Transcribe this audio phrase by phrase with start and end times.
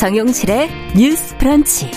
[0.00, 1.90] 정용실의 뉴스 프런치.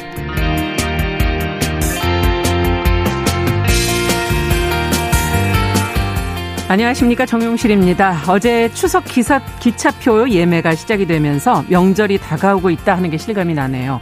[6.67, 8.23] 안녕하십니까 정용실입니다.
[8.27, 14.01] 어제 추석 기사 기차표 예매가 시작이 되면서 명절이 다가오고 있다 하는 게 실감이 나네요.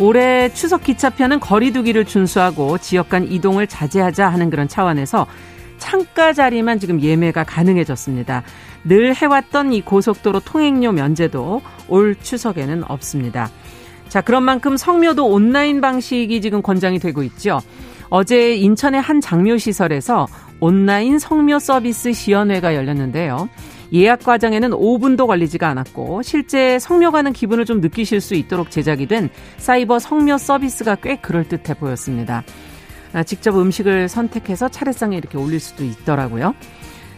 [0.00, 5.28] 올해 추석 기차표는 거리두기를 준수하고 지역 간 이동을 자제하자 하는 그런 차원에서
[5.88, 8.42] 창가 자리만 지금 예매가 가능해졌습니다.
[8.84, 13.48] 늘 해왔던 이 고속도로 통행료 면제도 올 추석에는 없습니다.
[14.10, 17.60] 자, 그런 만큼 성묘도 온라인 방식이 지금 권장이 되고 있죠.
[18.10, 20.26] 어제 인천의 한 장묘시설에서
[20.60, 23.48] 온라인 성묘 서비스 시연회가 열렸는데요.
[23.94, 29.30] 예약 과정에는 5분도 걸리지가 않았고 실제 성묘 가는 기분을 좀 느끼실 수 있도록 제작이 된
[29.56, 32.44] 사이버 성묘 서비스가 꽤 그럴듯해 보였습니다.
[33.12, 36.54] 아, 직접 음식을 선택해서 차례상에 이렇게 올릴 수도 있더라고요.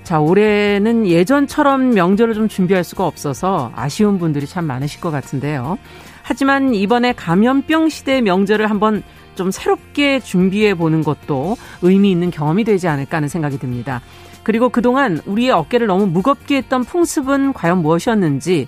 [0.04, 5.78] 자, 올해는 예전처럼 명절을 좀 준비할 수가 없어서 아쉬운 분들이 참 많으실 것 같은데요.
[6.22, 9.02] 하지만 이번에 감염병 시대 명절을 한번
[9.34, 14.00] 좀 새롭게 준비해 보는 것도 의미 있는 경험이 되지 않을까 하는 생각이 듭니다.
[14.42, 18.66] 그리고 그동안 우리의 어깨를 너무 무겁게 했던 풍습은 과연 무엇이었는지,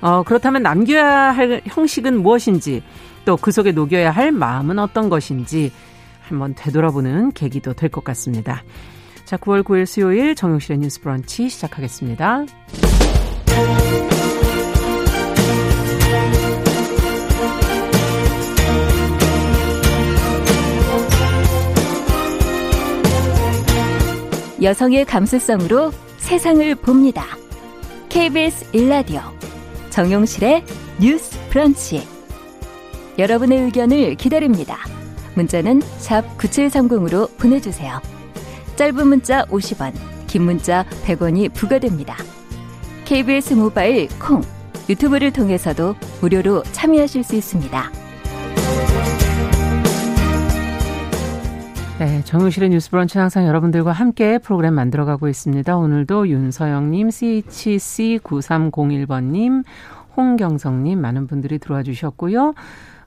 [0.00, 2.82] 어, 그렇다면 남겨야 할 형식은 무엇인지,
[3.24, 5.72] 또 그 속에 녹여야 할 마음은 어떤 것인지
[6.28, 8.62] 한번 되돌아보는 계기도 될 것 같습니다.
[9.24, 12.44] 자, 9월 9일 수요일 정용실의 뉴스 브런치 시작하겠습니다.
[24.62, 27.24] 여성의 감수성으로 세상을 봅니다.
[28.08, 29.20] KBS 일라디오
[29.90, 30.64] 정용실의
[31.00, 32.02] 뉴스 브런치.
[33.18, 34.95] 여러분의 의견을 기다립니다.
[35.36, 38.00] 문자는 샵 9730으로 보내주세요.
[38.74, 39.92] 짧은 문자 50원,
[40.26, 42.16] 긴 문자 100원이 부과됩니다.
[43.04, 44.40] KBS 모바일 콩,
[44.88, 47.92] 유튜브를 통해서도 무료로 참여하실 수 있습니다.
[51.98, 55.74] 네, 정용실의 뉴스 브런치 항상 여러분들과 함께 프로그램 만들어가고 있습니다.
[55.76, 59.64] 오늘도 윤서영님, CHC9301번님,
[60.14, 62.52] 홍경성님 많은 분들이 들어와 주셨고요.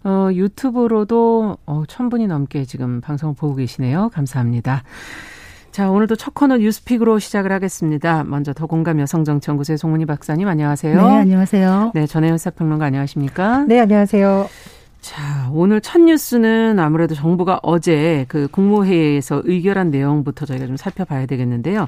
[0.03, 4.09] 어, 유튜브로도 어, 천 분이 넘게 지금 방송을 보고 계시네요.
[4.13, 4.83] 감사합니다.
[5.71, 8.23] 자, 오늘도 첫 코너 뉴스픽으로 시작을 하겠습니다.
[8.23, 10.95] 먼저 더공감 여성정치연구소의 송문희 박사님 안녕하세요.
[10.95, 11.91] 네, 안녕하세요.
[11.93, 13.65] 네, 전혜연 사평론가 안녕하십니까?
[13.67, 14.49] 네, 안녕하세요.
[15.01, 21.87] 자, 오늘 첫 뉴스는 아무래도 정부가 어제 그 국무회의에서 의결한 내용부터 저희가 좀 살펴봐야 되겠는데요.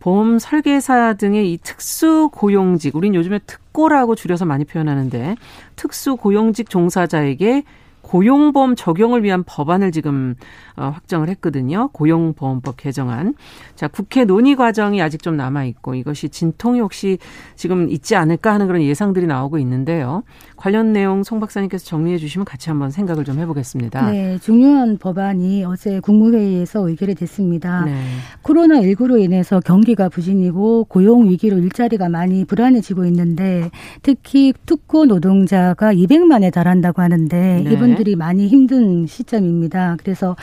[0.00, 5.36] 보험 설계사 등의 이 특수 고용직, 우린 요즘에 특 고라고 줄여서 많이 표현하는데
[5.76, 7.64] 특수 고용직 종사자에게
[8.10, 10.34] 고용보험 적용을 위한 법안을 지금
[10.76, 11.90] 어, 확정을 했거든요.
[11.92, 13.34] 고용보험법 개정안.
[13.76, 17.18] 자, 국회 논의 과정이 아직 좀 남아 있고 이것이 진통이 혹시
[17.54, 20.24] 지금 있지 않을까 하는 그런 예상들이 나오고 있는데요.
[20.56, 24.10] 관련 내용 송 박사님께서 정리해 주시면 같이 한번 생각을 좀 해보겠습니다.
[24.10, 27.84] 네, 중요한 법안이 어제 국무회의에서 의결이 됐습니다.
[27.84, 28.02] 네.
[28.42, 33.70] 코로나 19로 인해서 경기가 부진이고 고용 위기로 일자리가 많이 불안해지고 있는데
[34.02, 37.72] 특히 특고 노동자가 200만에 달한다고 하는데 네.
[37.72, 39.96] 이분 들이 많이 힘든 시점입니다.
[40.02, 40.34] 그래서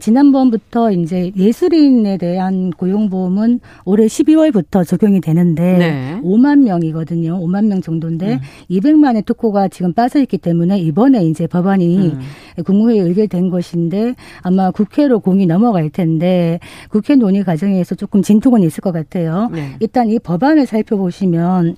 [0.00, 6.20] 지난번부터 이제 예술인에 대한 고용보험은 올해 12월부터 적용이 되는데 네.
[6.22, 7.40] 5만 명이거든요.
[7.40, 8.40] 5만 명 정도인데 음.
[8.70, 12.20] 200만의 특고가 지금 빠져 있기 때문에 이번에 이제 법안이 음.
[12.64, 18.92] 국무회의에 의결된 것인데 아마 국회로 공이 넘어갈 텐데 국회 논의 과정에서 조금 진통은 있을 것
[18.92, 19.50] 같아요.
[19.52, 19.72] 네.
[19.80, 21.74] 일단 이 법안을 살펴보시면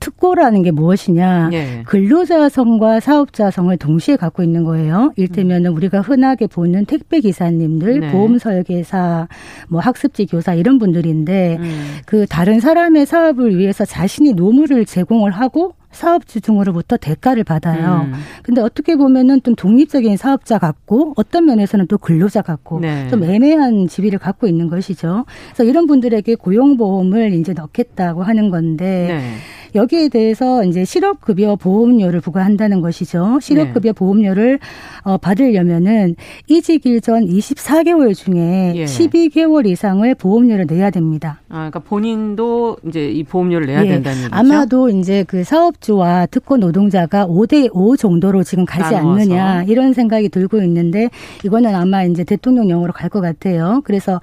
[0.00, 1.50] 특고라는 게 무엇이냐?
[1.52, 1.82] 예.
[1.86, 5.12] 근로자성과 사업자성을 동시에 갖고 있는 거예요.
[5.16, 5.76] 일테면은 음.
[5.76, 8.12] 우리가 흔하게 보는 택배 기사님들, 네.
[8.12, 9.28] 보험 설계사,
[9.68, 11.84] 뭐 학습지 교사 이런 분들인데 음.
[12.06, 18.08] 그 다른 사람의 사업을 위해서 자신이 노무를 제공을 하고 사업주 등으로부터 대가를 받아요.
[18.08, 18.12] 음.
[18.42, 23.08] 근데 어떻게 보면은 좀 독립적인 사업자 같고 어떤 면에서는 또 근로자 같고 네.
[23.08, 25.24] 좀 애매한 지위를 갖고 있는 것이죠.
[25.46, 29.34] 그래서 이런 분들에게 고용보험을 이제 넣겠다고 하는 건데 네.
[29.74, 33.38] 여기에 대해서 이제 실업급여 보험료를 부과한다는 것이죠.
[33.40, 33.92] 실업급여 네.
[33.92, 34.58] 보험료를
[35.02, 36.14] 어, 받으려면은
[36.48, 38.84] 이직 일 전 24개월 중에 예.
[38.84, 41.40] 12개월 이상을 보험료를 내야 됩니다.
[41.48, 43.88] 아, 그러니까 본인도 이제 이 보험료를 내야 예.
[43.88, 44.34] 된다는 얘기죠.
[44.34, 49.20] 아마도 이제 그 사업주와 특권 노동자가 5대 5 정도로 지금 가지 나누어서.
[49.22, 51.10] 않느냐 이런 생각이 들고 있는데
[51.44, 53.82] 이거는 아마 이제 대통령령으로 갈 것 같아요.
[53.84, 54.20] 그래서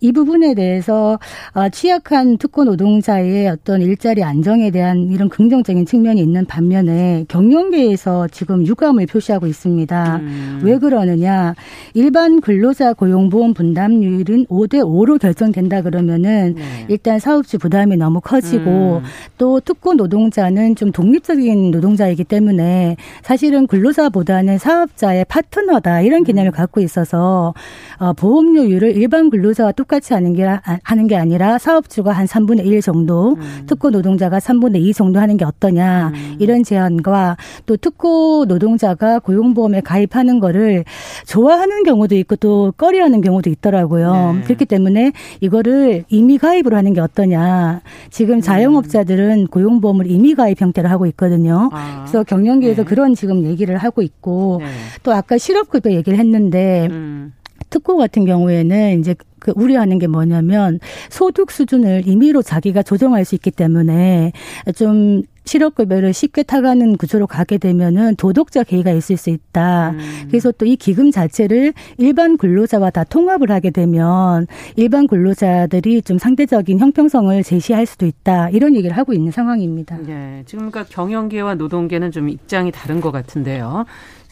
[0.00, 1.18] 이 부분에 대해서
[1.54, 8.66] 어, 취약한 특고 노동자의 어떤 일자리 안정에 대한 이런 긍정적인 측면이 있는 반면에 경영계에서 지금
[8.66, 10.16] 유감을 표시하고 있습니다.
[10.16, 10.60] 음.
[10.62, 11.54] 왜 그러느냐?
[11.94, 16.86] 일반 근로자 고용보험 분담률은 5대 5로 결정된다 그러면은 네.
[16.88, 19.02] 일단 사업주 부담이 너무 커지고 음.
[19.38, 26.52] 또 특고 노동자는 좀 독립적인 노동자이기 때문에 사실은 근로자보다는 사업자의 파트너다 이런 개념을 음.
[26.52, 27.54] 갖고 있어서
[27.98, 30.44] 어, 보험료율을 일반 근로자와 똑같이 하는 게
[30.82, 33.62] 하는 게 아니라 사업주가 한 3분의 1 정도, 음.
[33.66, 36.36] 특고 노동자가 3분의 2 정도 하는 게 어떠냐 음.
[36.40, 40.84] 이런 제안과 또 특고 노동자가 고용보험에 가입하는 거를
[41.26, 44.34] 좋아하는 경우도 있고 또 꺼려 하는 경우도 있더라고요.
[44.34, 44.42] 네.
[44.42, 47.80] 그렇기 때문에 이거를 임의 가입으로 하는 게 어떠냐.
[48.10, 51.70] 지금 자영업자들은 고용보험을 임의 가입 형태로 하고 있거든요.
[51.72, 52.04] 아.
[52.04, 52.88] 그래서 경영계에서 네.
[52.88, 54.66] 그런 지금 얘기를 하고 있고 네.
[55.04, 57.32] 또 아까 실업급여 얘기를 했는데 음.
[57.76, 60.80] 특고 같은 경우에는 이제 그 우려하는 게 뭐냐면
[61.10, 64.32] 소득 수준을 임의로 자기가 조정할 수 있기 때문에
[64.74, 69.90] 좀 실업급여를 쉽게 타가는 구조로 가게 되면은 도덕적 해이가 있을 수 있다.
[69.90, 69.98] 음.
[70.28, 76.80] 그래서 또 이 기금 자체를 일반 근로자와 다 통합을 하게 되면 일반 근로자들이 좀 상대적인
[76.80, 78.48] 형평성을 제시할 수도 있다.
[78.50, 79.98] 이런 얘기를 하고 있는 상황입니다.
[80.04, 80.42] 네.
[80.46, 83.84] 지금 그러니까 경영계와 노동계는 좀 입장이 다른 것 같은데요.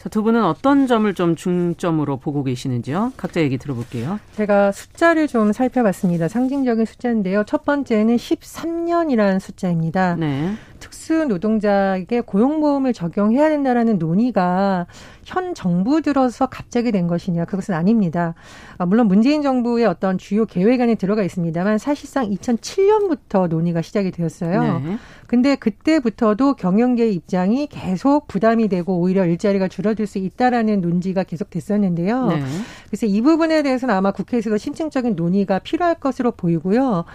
[0.09, 3.13] 두 분은 어떤 점을 좀 중점으로 보고 계시는지요?
[3.17, 4.19] 각자 얘기 들어볼게요.
[4.35, 6.27] 제가 숫자를 좀 살펴봤습니다.
[6.27, 7.43] 상징적인 숫자인데요.
[7.45, 10.15] 첫 번째는 13년이라는 숫자입니다.
[10.15, 10.53] 네.
[10.85, 14.85] 특수 노동자에게 고용보험을 적용해야 된다라는 논의가
[15.23, 18.35] 현 정부 들어서 갑자기 된 것이냐 그것은 아닙니다.
[18.77, 24.79] 아, 물론 문재인 정부의 어떤 주요 계획 안에 들어가 있습니다만 사실상 2007년부터 논의가 시작이 되었어요.
[24.79, 24.97] 네.
[25.25, 32.27] 근데 그때부터도 경영계의 입장이 계속 부담이 되고 오히려 일자리가 줄어들 수 있다라는 논지가 계속 됐었는데요.
[32.27, 32.43] 네.
[32.87, 37.05] 그래서 이 부분에 대해서는 아마 국회에서도 심층적인 논의가 필요할 것으로 보이고요.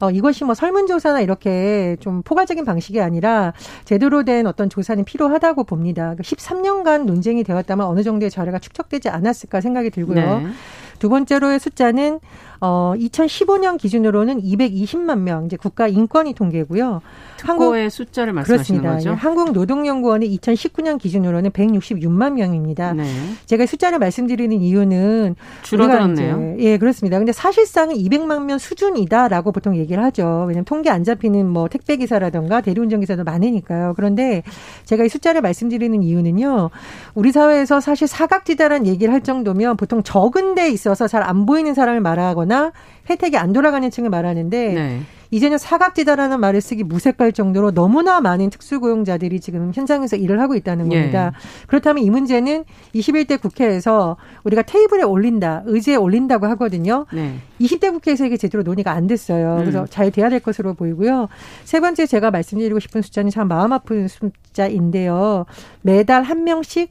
[0.00, 3.52] 어, 이것이 뭐 설문조사나 이렇게 좀 포괄적인 방식이 아니라
[3.84, 6.14] 제대로 된 어떤 조사는 필요하다고 봅니다.
[6.18, 10.40] 13년간 그러니까 논쟁이 되었다면 어느 정도의 자료가 축적되지 않았을까 생각이 들고요.
[10.40, 10.46] 네.
[10.98, 12.20] 두 번째로의 숫자는
[12.60, 17.00] 어 2015년 기준으로는 220만 명 이제 국가 인권위 통계고요.
[17.40, 18.94] 한국의 숫자를 말씀하시는 그렇습니다.
[18.94, 19.10] 거죠?
[19.10, 22.94] 예, 한국 노동연구원의 2019년 기준으로는 166만 명입니다.
[22.94, 23.04] 네.
[23.46, 26.56] 제가 숫자를 말씀드리는 이유는 줄어들었네요.
[26.58, 27.18] 예, 그렇습니다.
[27.18, 30.46] 근데 사실상은 200만 명 수준이다라고 보통 얘기를 하죠.
[30.48, 33.92] 왜냐하면 통계 안 잡히는 뭐 택배 기사라든가 대리운전 기사도 많으니까요.
[33.94, 34.42] 그런데
[34.84, 36.70] 제가 이 숫자를 말씀드리는 이유는요.
[37.14, 42.00] 우리 사회에서 사실 사각지대라는 얘기를 할 정도면 보통 적은 데 있어서 잘 안 보이는 사람을
[42.00, 42.72] 말하거나 하 거나
[43.08, 45.00] 혜택이 안 돌아가는 층을 말하는데 네.
[45.30, 50.98] 이제는 사각지대라는 말을 쓰기 무색할 정도로 너무나 많은 특수고용자들이 지금 현장에서 일을 하고 있다는 예.
[50.98, 51.32] 겁니다.
[51.34, 51.66] 예.
[51.66, 52.64] 그렇다면 이 문제는
[52.94, 57.04] 21대 국회에서 우리가 테이블에 올린다, 의제에 올린다고 하거든요.
[57.12, 57.34] 네.
[57.60, 59.56] 20대 국회에서 이게 제대로 논의가 안 됐어요.
[59.56, 59.58] 음.
[59.58, 61.28] 그래서 잘 돼야 될 것으로 보이고요.
[61.64, 65.44] 세 번째 제가 말씀드리고 싶은 숫자는 참 마음 아픈 숫자인데요.
[65.82, 66.90] 매달 한 명씩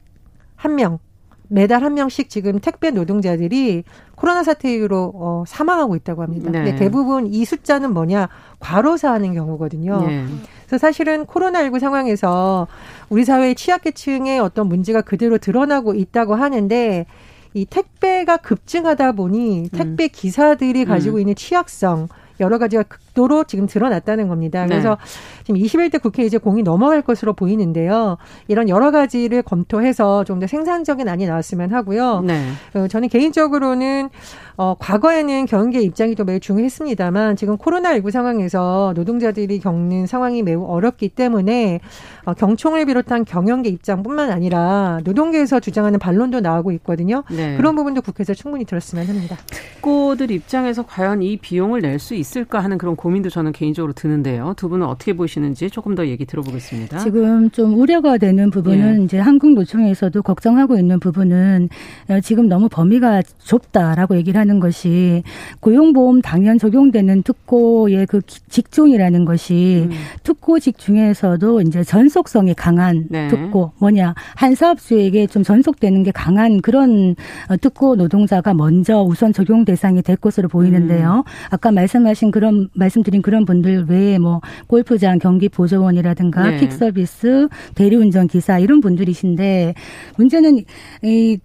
[0.56, 1.00] 한 명,
[1.50, 3.84] 매달 한 명씩 지금 택배 노동자들이
[4.16, 6.50] 코로나 사태 이후로 어, 사망하고 있다고 합니다.
[6.52, 6.64] 네.
[6.64, 8.30] 근데 대부분 이 숫자는 뭐냐
[8.60, 10.06] 과로사하는 경우거든요.
[10.08, 10.26] 네.
[10.66, 12.68] 그래서 사실은 코로나19 상황에서
[13.10, 17.06] 우리 사회의 취약계층의 어떤 문제가 그대로 드러나고 있다고 하는데
[17.54, 20.10] 이 택배가 급증하다 보니 택배 음.
[20.12, 21.22] 기사들이 가지고 음.
[21.22, 22.10] 있는 취약성
[22.40, 22.84] 여러 가지가
[23.18, 24.62] 극도로 지금 드러났다는 겁니다.
[24.62, 24.68] 네.
[24.70, 25.44] 그래서 네.
[25.44, 28.18] 지금 21대 국회 이제 공이 넘어갈 것으로 보이는데요.
[28.48, 32.22] 이런 여러 가지를 검토해서 좀 더 생산적인 안이 나왔으면 하고요.
[32.22, 32.40] 네.
[32.76, 34.10] 어, 저는 개인적으로는
[34.56, 41.10] 어, 과거에는 경영계 입장이 또 매우 중요했습니다만 지금 코로나19 상황에서 노동자들이 겪는 상황이 매우 어렵기
[41.10, 41.80] 때문에
[42.26, 47.24] 어, 경총을 비롯한 경영계 입장뿐만 아니라 노동계에서 주장하는 반론도 나오고 있거든요.
[47.32, 47.58] 네.
[47.58, 49.38] 그런 부분도 국회에서 충분히 들었으면 합니다.
[49.50, 54.54] 특고들 입장에서 과연 이 비용을 낼 수 있을까 하는 그런 고 민도 저는 개인적으로 드는데요.
[54.58, 57.00] 두 분은 어떻게 보시는지 조금 더 얘기 들어보겠습니다.
[57.00, 59.04] 지금 좀 우려가 되는 부분은 네.
[59.06, 61.70] 이제 한국노총에서도 걱정하고 있는 부분은
[62.10, 65.24] 어, 지금 너무 범위가 좁다라고 얘기를 하는 하는 것이
[65.60, 69.96] 고용보험 당연 적용되는 특고의 그 직종이라는 것이 음.
[70.24, 73.28] 특고직 중에서도 이제 전속성이 강한 네.
[73.28, 77.16] 특고 뭐냐 한 사업주에게 좀 전속되는 게 강한 그런
[77.50, 81.24] 어, 특고 노동자가 먼저 우선 적용 대상이 될 것으로 보이는데요.
[81.26, 81.32] 음.
[81.52, 86.58] 아까 말씀하신 그런 말씀 드린 그런 분들 외에 뭐 골프장 경기 보조원이라든가 네.
[86.58, 89.74] 킥 서비스 대리운전 기사 이런 분들이신데
[90.18, 90.64] 문제는
[91.04, 91.40] 이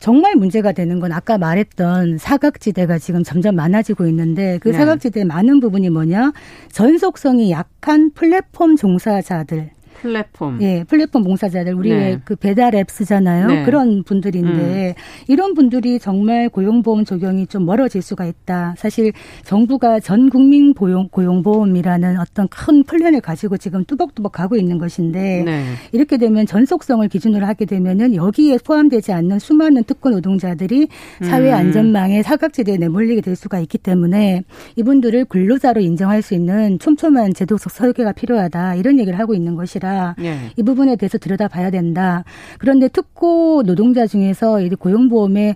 [0.00, 4.78] 정말 문제가 되는 건 아까 말했던 사각지대가 지금 점점 많아지고 있는데 그 네.
[4.78, 6.32] 사각지대의 많은 부분이 뭐냐
[6.70, 10.60] 전속성이 약한 플랫폼 종사자들 플랫폼.
[10.62, 12.20] 예, 플랫폼 봉사자들 우리 네.
[12.24, 13.46] 그 배달 앱 쓰잖아요.
[13.46, 13.64] 네.
[13.64, 15.02] 그런 분들인데 음.
[15.26, 18.74] 이런 분들이 정말 고용보험 적용이 좀 멀어질 수가 있다.
[18.78, 19.12] 사실
[19.44, 25.64] 정부가 전 국민 고용 고용보험이라는 어떤 큰 플랜을 가지고 지금 뚜벅뚜벅 가고 있는 것인데 네.
[25.92, 30.88] 이렇게 되면 전속성을 기준으로 하게 되면은 여기에 포함되지 않는 수많은 특권 노동자들이
[31.22, 31.54] 사회 음.
[31.54, 34.44] 안전망에 사각지대에 내몰리게 될 수가 있기 때문에
[34.76, 39.87] 이분들을 근로자로 인정할 수 있는 촘촘한 제도적 설계가 필요하다 이런 얘기를 하고 있는 것이라
[40.18, 40.50] 네.
[40.56, 42.24] 이 부분에 대해서 들여다봐야 된다.
[42.58, 45.54] 그런데 특고 노동자 중에서 이 고용보험에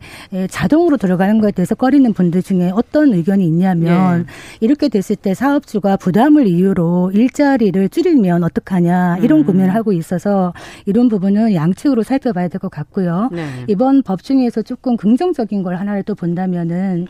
[0.48, 4.32] 자동으로 들어가는 것에 대해서 꺼리는 분들 중에 어떤 의견이 있냐면 네.
[4.60, 9.44] 이렇게 됐을 때 사업주가 부담을 이유로 일자리를 줄이면 어떡하냐 이런 음.
[9.46, 10.54] 고민을 하고 있어서
[10.86, 13.28] 이런 부분은 양측으로 살펴봐야 될 것 같고요.
[13.32, 13.44] 네.
[13.66, 17.08] 이번 법 중에서 조금 긍정적인 걸 하나를 또 본다면은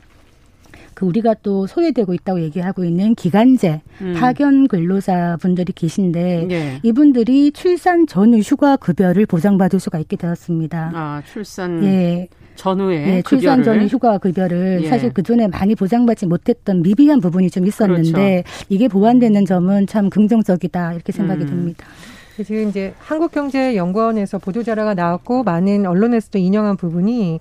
[0.94, 4.14] 그 우리가 또 소외되고 있다고 얘기하고 있는 기간제 음.
[4.18, 6.80] 파견 근로자 분들이 계신데 예.
[6.82, 10.92] 이분들이 출산 전후 휴가 급여를 보장받을 수가 있게 되었습니다.
[10.94, 12.28] 아 출산 예.
[12.54, 14.88] 전후에 예, 출산 전후 휴가 급여를 예.
[14.88, 18.66] 사실 그 전에 많이 보장받지 못했던 미비한 부분이 좀 있었는데 그렇죠.
[18.68, 21.46] 이게 보완되는 점은 참 긍정적이다 이렇게 생각이 음.
[21.46, 21.86] 듭니다.
[22.44, 27.40] 지금 이제 한국경제연구원에서 보도 자료가 나왔고 많은 언론에서도 인용한 부분이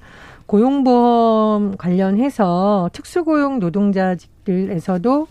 [0.51, 5.27] 고용보험 관련해서 특수고용 노동자들에서도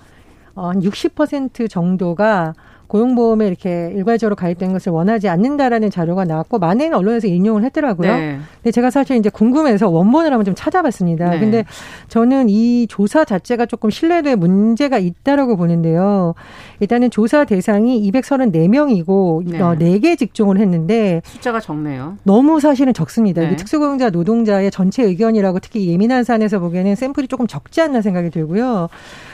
[0.55, 2.55] 어, 한60% 정도가
[2.91, 8.13] 고용보험에 이렇게 일괄적으로 가입된 것을 원하지 않는다라는 자료가 나왔고 많은 언론에서 인용을 했더라고요.
[8.13, 8.39] 네.
[8.57, 11.31] 근데 제가 사실 이제 궁금해서 원본을 한번 좀 찾아봤습니다.
[11.31, 11.39] 네.
[11.39, 11.65] 근데
[12.09, 16.35] 저는 이 조사 자체가 조금 신뢰도에 문제가 있다라고 보는데요.
[16.81, 19.61] 일단은 조사 대상이 234명이고 네.
[19.61, 22.17] 어, 4개 직종을 했는데 숫자가 적네요.
[22.25, 23.43] 너무 사실은 적습니다.
[23.43, 23.55] 네.
[23.55, 28.89] 특수고용자 노동자의 전체 의견이라고 특히 예민한 사안에서 보기에는 샘플이 조금 적지 않나 생각이 들고요.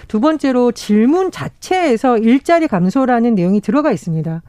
[0.08, 4.42] 두 번째로 질문 자체에서 일자리 감소라는 내용 이 들어가 있습니다.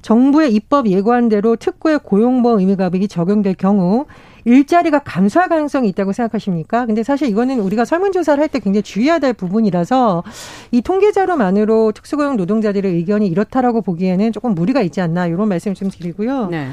[0.00, 4.06] 정부의 입법 예고한대로 특구의 고용보험 의무가액이 적용될 경우
[4.44, 6.86] 일자리가 감소할 가능성이 있다고 생각하십니까?
[6.86, 10.22] 근데 사실 이거는 우리가 설문조사를 할 때 굉장히 주의해야 될 부분이라서
[10.70, 16.46] 이 통계자료만으로 특수고용 노동자들의 의견이 이렇다라고 보기에는 조금 무리가 있지 않나 이런 말씀을 좀 드리고요.
[16.46, 16.68] 네.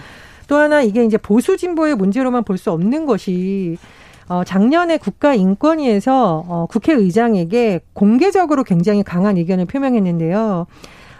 [0.47, 3.77] 또 하나 이게 이제 보수 진보의 문제로만 볼 수 없는 것이
[4.29, 10.67] 어, 작년에 국가인권위에서 어, 국회의장에게 공개적으로 굉장히 강한 의견을 표명했는데요.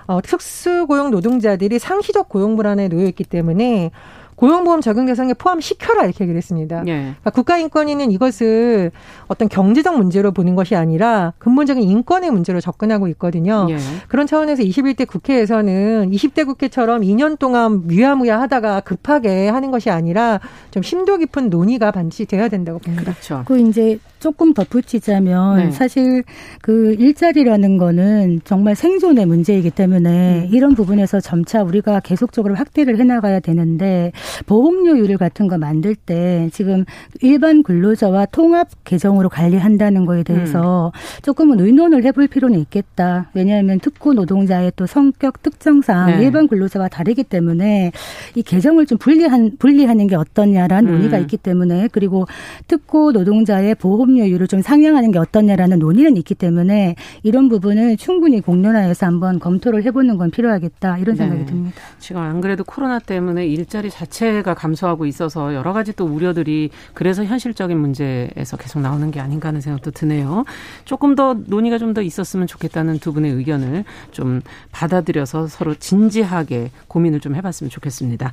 [0.08, 3.92] 어, 특수고용 노동자들이 상시적 고용 불안에 놓여 있기 때문에
[4.36, 6.84] 고용보험 적용 대상에 포함시켜라 이렇게 얘기를 했습니다.
[6.88, 6.92] 예.
[7.00, 8.92] 그러니까 국가인권위는 이것을
[9.28, 13.68] 어떤 경제적 문제로 보는 것이 아니라 근본적인 인권의 문제로 접근하고 있거든요.
[13.70, 13.78] 예.
[14.08, 20.40] 그런 차원에서 21대 국회에서는 20대 국회처럼 2년 동안 위야무야 하다가 급하게 하는 것이 아니라
[20.72, 23.04] 좀 심도 깊은 논의가 반드시 돼야 된다고 봅니다.
[23.14, 23.44] 그렇죠.
[23.46, 25.72] 그 이제 조금 덧붙이자면 네.
[25.72, 26.24] 사실
[26.62, 30.50] 그 일자리라는 거는 정말 생존의 문제이기 때문에 음.
[30.52, 34.12] 이런 부분에서 점차 우리가 계속적으로 확대를 해나가야 되는데
[34.46, 36.86] 보험료율 같은 거 만들 때 지금
[37.22, 41.22] 일반 근로자와 통합 계정으로 관리한다는 거에 대해서 음.
[41.22, 43.30] 조금은 의논을 해볼 필요는 있겠다.
[43.34, 46.24] 왜냐하면 특구 노동자의 또 성격 특성상 네.
[46.24, 47.92] 일반 근로자와 다르기 때문에
[48.36, 50.96] 이 계정을 좀 분리한 분리하는 게 어떠냐라는 음.
[50.96, 52.26] 논의가 있기 때문에 그리고
[52.68, 59.06] 특구 노동자의 보험 보험료율을 좀 상향하는 게 어떻냐라는 논의는 있기 때문에 이런 부분을 충분히 공론화해서
[59.06, 61.46] 한번 검토를 해보는 건 필요하겠다 이런 생각이 네.
[61.46, 61.82] 듭니다.
[62.00, 67.24] 지금 안 그래도 코로나 때문에 일자리 자체 가 감소하고 있어서 여러 가지 또 우려들이 그래서
[67.24, 70.46] 현실적인 문제에서 계속 나오는 게 아닌가 하는 생각도 드네요.
[70.86, 74.42] 조금 더 논의가 좀 더 있었으면 좋겠다는 두 분의 의견을 좀
[74.72, 78.32] 받아들여서 서로 진지하게 고민을 좀 해봤으면 좋겠습니다.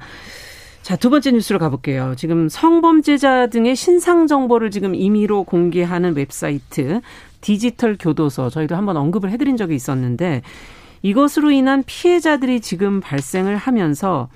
[0.82, 2.14] 자, 두 번째 뉴스로 가볼게요.
[2.16, 7.00] 지금 성범죄자 등의 신상 정보를 지금 임의로 공개하는 웹사이트
[7.40, 10.42] 디지털 교도소 저희도 한번 언급을 해드린 적이 있었는데
[11.02, 14.28] 이것으로 인한 피해자들이 지금 발생을 하면서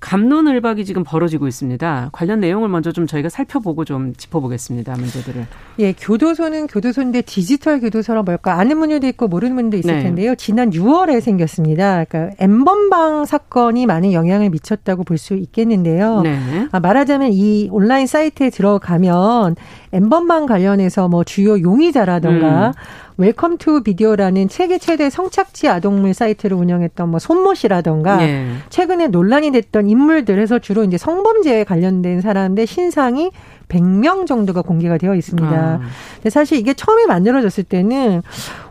[0.00, 2.08] 감론을박이 지금 벌어지고 있습니다.
[2.12, 4.96] 관련 내용을 먼저 좀 저희가 살펴보고 좀 짚어보겠습니다.
[4.96, 5.46] 문제들을.
[5.78, 8.54] 예, 교도소는 교도소인데 디지털 교도소란 뭘까?
[8.58, 10.02] 아는 분들도 있고 모르는 분도 있을 네.
[10.02, 10.34] 텐데요.
[10.34, 12.04] 지난 6월에 생겼습니다.
[12.06, 16.22] 그러니까 엠번방 사건이 많은 영향을 미쳤다고 볼 수 있겠는데요.
[16.22, 16.38] 네.
[16.72, 19.54] 아, 말하자면 이 온라인 사이트에 들어가면
[19.92, 22.72] 엠번방 관련해서 뭐 주요 용의자라던가 음.
[23.16, 28.54] Welcome to Video라는 세계 최대 성착취 아동물 사이트를 운영했던 뭐 손모 씨라던가 네.
[28.70, 33.30] 최근에 논란이 됐던 인물들에서 주로 이제 성범죄에 관련된 사람들 신상이
[33.68, 35.48] 100명 정도가 공개가 되어 있습니다.
[35.48, 35.80] 아.
[36.16, 38.22] 근데 사실 이게 처음에 만들어졌을 때는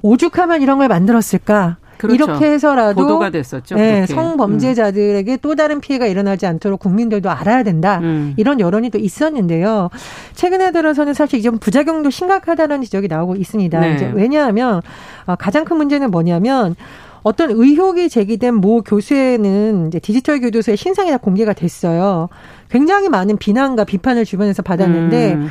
[0.01, 1.77] 오죽하면 이런 걸 만들었을까?
[1.99, 2.15] 그렇죠.
[2.15, 3.75] 이렇게 해서라도 보도가 됐었죠.
[3.75, 5.37] 네, 성범죄자들에게 음.
[5.41, 7.99] 또 다른 피해가 일어나지 않도록 국민들도 알아야 된다.
[8.01, 8.33] 음.
[8.37, 9.89] 이런 여론이 또 있었는데요.
[10.33, 13.79] 최근에 들어서는 사실 이제 부작용도 심각하다는 지적이 나오고 있습니다.
[13.81, 13.95] 네.
[13.95, 14.81] 이제 왜냐하면
[15.25, 16.75] 어, 가장 큰 문제는 뭐냐면
[17.21, 22.29] 어떤 의혹이 제기된 모 교수에는 이제 디지털 교도소의 신상이 다 공개가 됐어요.
[22.69, 25.49] 굉장히 많은 비난과 비판을 주변에서 받았는데 음.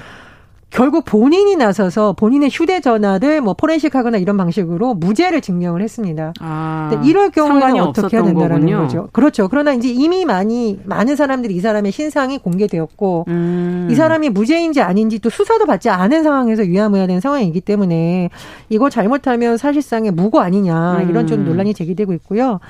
[0.70, 6.34] 결국 본인이 나서서 본인의 휴대전화를 뭐 포렌식하거나 이런 방식으로 무죄를 증명을 했습니다.
[6.40, 8.82] 아, 이럴 경우에는 어떻게 해야 된다라는 거군요.
[8.82, 9.08] 거죠.
[9.12, 9.48] 그렇죠.
[9.48, 13.88] 그러나 이제 이미 많이 많은 사람들이 이 사람의 신상이 공개되었고 음.
[13.90, 18.28] 이 사람이 무죄인지 아닌지 또 수사도 받지 않은 상황에서 위험해야 되는 상황이기 때문에
[18.68, 21.44] 이거 잘못하면 사실상의 무고 아니냐 이런 좀 음.
[21.46, 22.60] 논란이 제기되고 있고요.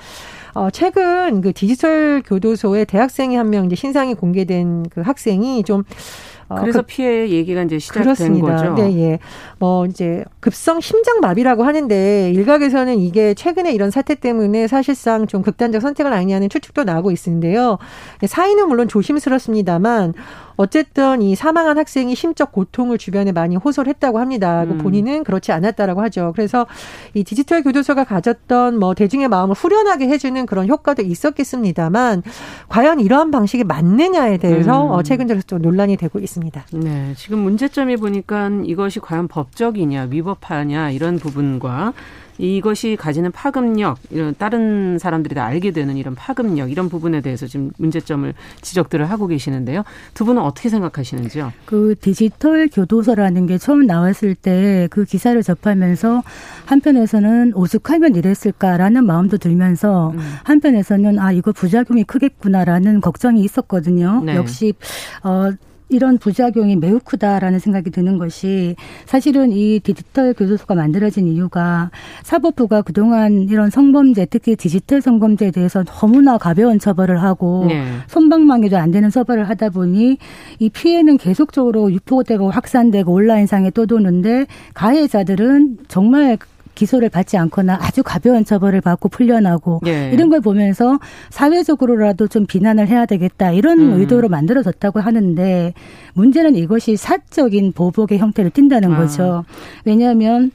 [0.54, 6.37] 어, 최근 그 디지털 교도소에 대학생이 한 명 이제 신상이 공개된 그 학생이 좀 어,
[6.60, 8.56] 그래서 그, 피해 얘기가 이제 시작된 그렇습니다.
[8.56, 8.74] 거죠.
[8.74, 9.18] 네, 예.
[9.58, 15.82] 뭐 이제 급성 심장 마비라고 하는데 일각에서는 이게 최근에 이런 사태 때문에 사실상 좀 극단적
[15.82, 17.78] 선택을 아니냐는 추측도 나오고 있는데요.
[18.26, 20.14] 사인은 물론 조심스럽습니다만
[20.56, 24.64] 어쨌든 이 사망한 학생이 심적 고통을 주변에 많이 호소를 했다고 합니다.
[24.64, 24.78] 음.
[24.78, 26.32] 본인은 그렇지 않았다라고 하죠.
[26.34, 26.66] 그래서
[27.14, 32.24] 이 디지털 교도소가 가졌던 뭐 대중의 마음을 후련하게 해주는 그런 효과도 있었겠습니다만
[32.68, 34.90] 과연 이러한 방식이 맞느냐에 대해서 음.
[34.90, 36.37] 어, 최근 들어서 좀 논란이 되고 있습니다.
[36.72, 41.92] 네, 지금 문제점이 보니까 이것이 과연 법적이냐 위법하냐 이런 부분과
[42.40, 47.72] 이것이 가지는 파급력, 이런 다른 사람들이 다 알게 되는 이런 파급력 이런 부분에 대해서 지금
[47.78, 49.82] 문제점을 지적들을 하고 계시는데요.
[50.14, 51.52] 두 분은 어떻게 생각하시는지요?
[51.64, 56.22] 그 디지털 교도소라는 게 처음 나왔을 때 그 기사를 접하면서
[56.66, 60.18] 한편에서는 오죽하면 이랬을까라는 마음도 들면서 음.
[60.44, 64.22] 한편에서는 아 이거 부작용이 크겠구나라는 걱정이 있었거든요.
[64.24, 64.36] 네.
[64.36, 64.74] 역시
[65.22, 65.50] 어
[65.88, 68.76] 이런 부작용이 매우 크다라는 생각이 드는 것이
[69.06, 71.90] 사실은 이 디지털 교도소가 만들어진 이유가
[72.22, 77.84] 사법부가 그동안 이런 성범죄 특히 디지털 성범죄에 대해서 너무나 가벼운 처벌을 하고 네.
[78.08, 80.18] 손방망이도 안 되는 처벌을 하다 보니
[80.58, 86.38] 이 피해는 계속적으로 유포되고 확산되고 온라인상에 떠도는데 가해자들은 정말
[86.78, 90.10] 기소를 받지 않거나 아주 가벼운 처벌을 받고 풀려나고 예.
[90.12, 94.00] 이런 걸 보면서 사회적으로라도 좀 비난을 해야 되겠다 이런 음.
[94.00, 95.74] 의도로 만들어졌다고 하는데
[96.14, 98.96] 문제는 이것이 사적인 보복의 형태를 띈다는 아.
[98.96, 99.44] 거죠.
[99.84, 100.52] 왜냐하면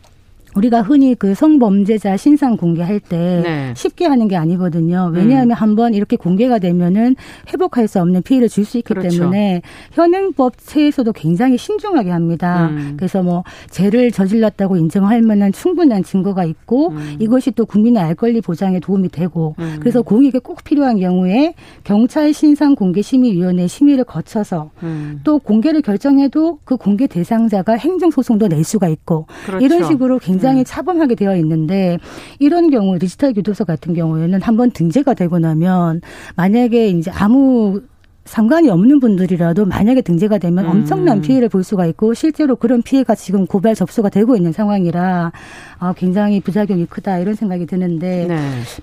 [0.55, 3.73] 우리가 흔히 그 성범죄자 신상 공개할 때 네.
[3.75, 5.11] 쉽게 하는 게 아니거든요.
[5.13, 5.53] 왜냐하면 음.
[5.53, 7.15] 한번 이렇게 공개가 되면은
[7.51, 9.19] 회복할 수 없는 피해를 줄 수 있기 그렇죠.
[9.19, 12.67] 때문에 현행법 체에서도 굉장히 신중하게 합니다.
[12.71, 12.93] 음.
[12.97, 17.15] 그래서 뭐 죄를 저질렀다고 인정할 만한 충분한 증거가 있고 음.
[17.19, 19.77] 이것이 또 국민의 알 권리 보장에 도움이 되고 음.
[19.79, 25.19] 그래서 공익에 꼭 필요한 경우에 경찰 신상 공개 심의위원회 심의를 거쳐서 음.
[25.23, 29.65] 또 공개를 결정해도 그 공개 대상자가 행정 소송도 낼 수가 있고 그렇죠.
[29.65, 30.63] 이런 식으로 굉장히 굉장히 음.
[30.65, 31.97] 차범하게 되어 있는데
[32.39, 36.01] 이런 경우 디지털 교도소 같은 경우에는 한번 등재가 되고 나면
[36.35, 37.81] 만약에 이제 아무
[38.25, 40.69] 상관이 없는 분들이라도 만약에 등재가 되면 음.
[40.69, 45.31] 엄청난 피해를 볼 수가 있고 실제로 그런 피해가 지금 고발 접수가 되고 있는 상황이라
[45.79, 48.37] 아, 굉장히 부작용이 크다 이런 생각이 드는데 네.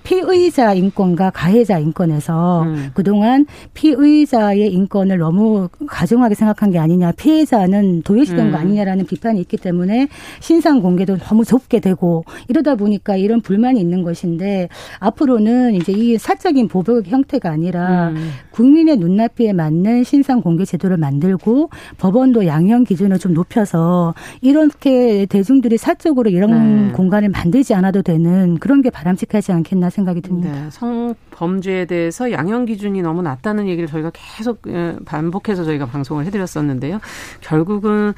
[0.05, 2.90] 피의자 인권과 가해자 인권에서 음.
[2.92, 8.53] 그동안 피의자의 인권을 너무 가중하게 생각한 게 아니냐 피해자는 도외시된 음.
[8.53, 10.09] 거 아니냐라는 비판이 있기 때문에
[10.40, 16.68] 신상 공개도 너무 좁게 되고 이러다 보니까 이런 불만이 있는 것인데 앞으로는 이제 이 사적인
[16.68, 18.31] 보복 형태가 아니라 음.
[18.50, 25.77] 국민의 눈 높이에 맞는 신상 공개 제도를 만들고 법원도 양형 기준을 좀 높여서 이렇게 대중들이
[25.79, 26.93] 사적으로 이런 네.
[26.93, 30.53] 공간을 만들지 않아도 되는 그런 게 바람직하지 않겠나 생각이 듭니다.
[30.53, 37.01] 네, 성범죄에 대해서 양형 기준이 너무 낮다는 얘기를 저희가 계속 예, 반복해서 저희가 방송을 해드렸었는데요.
[37.40, 38.12] 결국은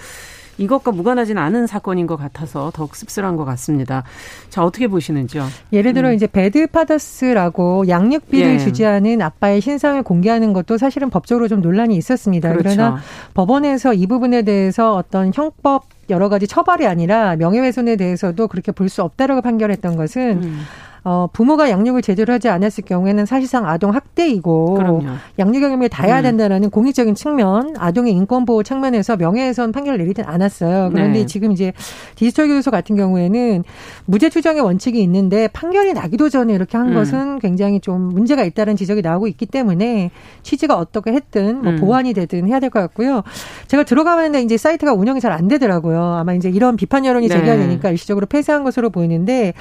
[0.62, 4.04] 이것과 무관하지는 않은 사건인 것 같아서 더욱 씁쓸한 것 같습니다.
[4.48, 5.44] 자 어떻게 보시는지요?
[5.72, 6.14] 예를 들어 음.
[6.14, 8.58] 이제 배드 파더스라고 양육비를 예.
[8.58, 12.50] 주지 않은 아빠의 신상을 공개하는 것도 사실은 법적으로 좀 논란이 있었습니다.
[12.52, 12.68] 그렇죠.
[12.76, 12.98] 그러나
[13.34, 19.02] 법원에서 이 부분에 대해서 어떤 형법 여러 가지 처벌이 아니라 명예훼손에 대해서도 그렇게 볼 수
[19.02, 20.60] 없다라고 판결했던 것은 음.
[21.04, 25.02] 어, 부모가 양육을 제대로 하지 않았을 경우에는 사실상 아동 학대이고 그럼요.
[25.38, 26.22] 양육 경험을 다해야 음.
[26.22, 30.90] 된다는 공익적인 측면, 아동의 인권 보호 측면에서 명예훼손 판결을 내리진 않았어요.
[30.92, 31.26] 그런데 네.
[31.26, 31.72] 지금 이제
[32.14, 33.64] 디지털 교도소 같은 경우에는
[34.06, 36.94] 무죄 추정의 원칙이 있는데 판결이 나기도 전에 이렇게 한 음.
[36.94, 40.10] 것은 굉장히 좀 문제가 있다는 지적이 나오고 있기 때문에
[40.42, 41.76] 취지가 어떻게 했든 뭐 음.
[41.76, 43.22] 보완이 되든 해야 될 것 같고요.
[43.66, 45.98] 제가 들어가면 이제 사이트가 운영이 잘 안 되더라고요.
[46.02, 47.66] 아마 이제 이런 비판 여론이 제기가 네.
[47.66, 49.54] 되니까 일시적으로 폐쇄한 것으로 보이는데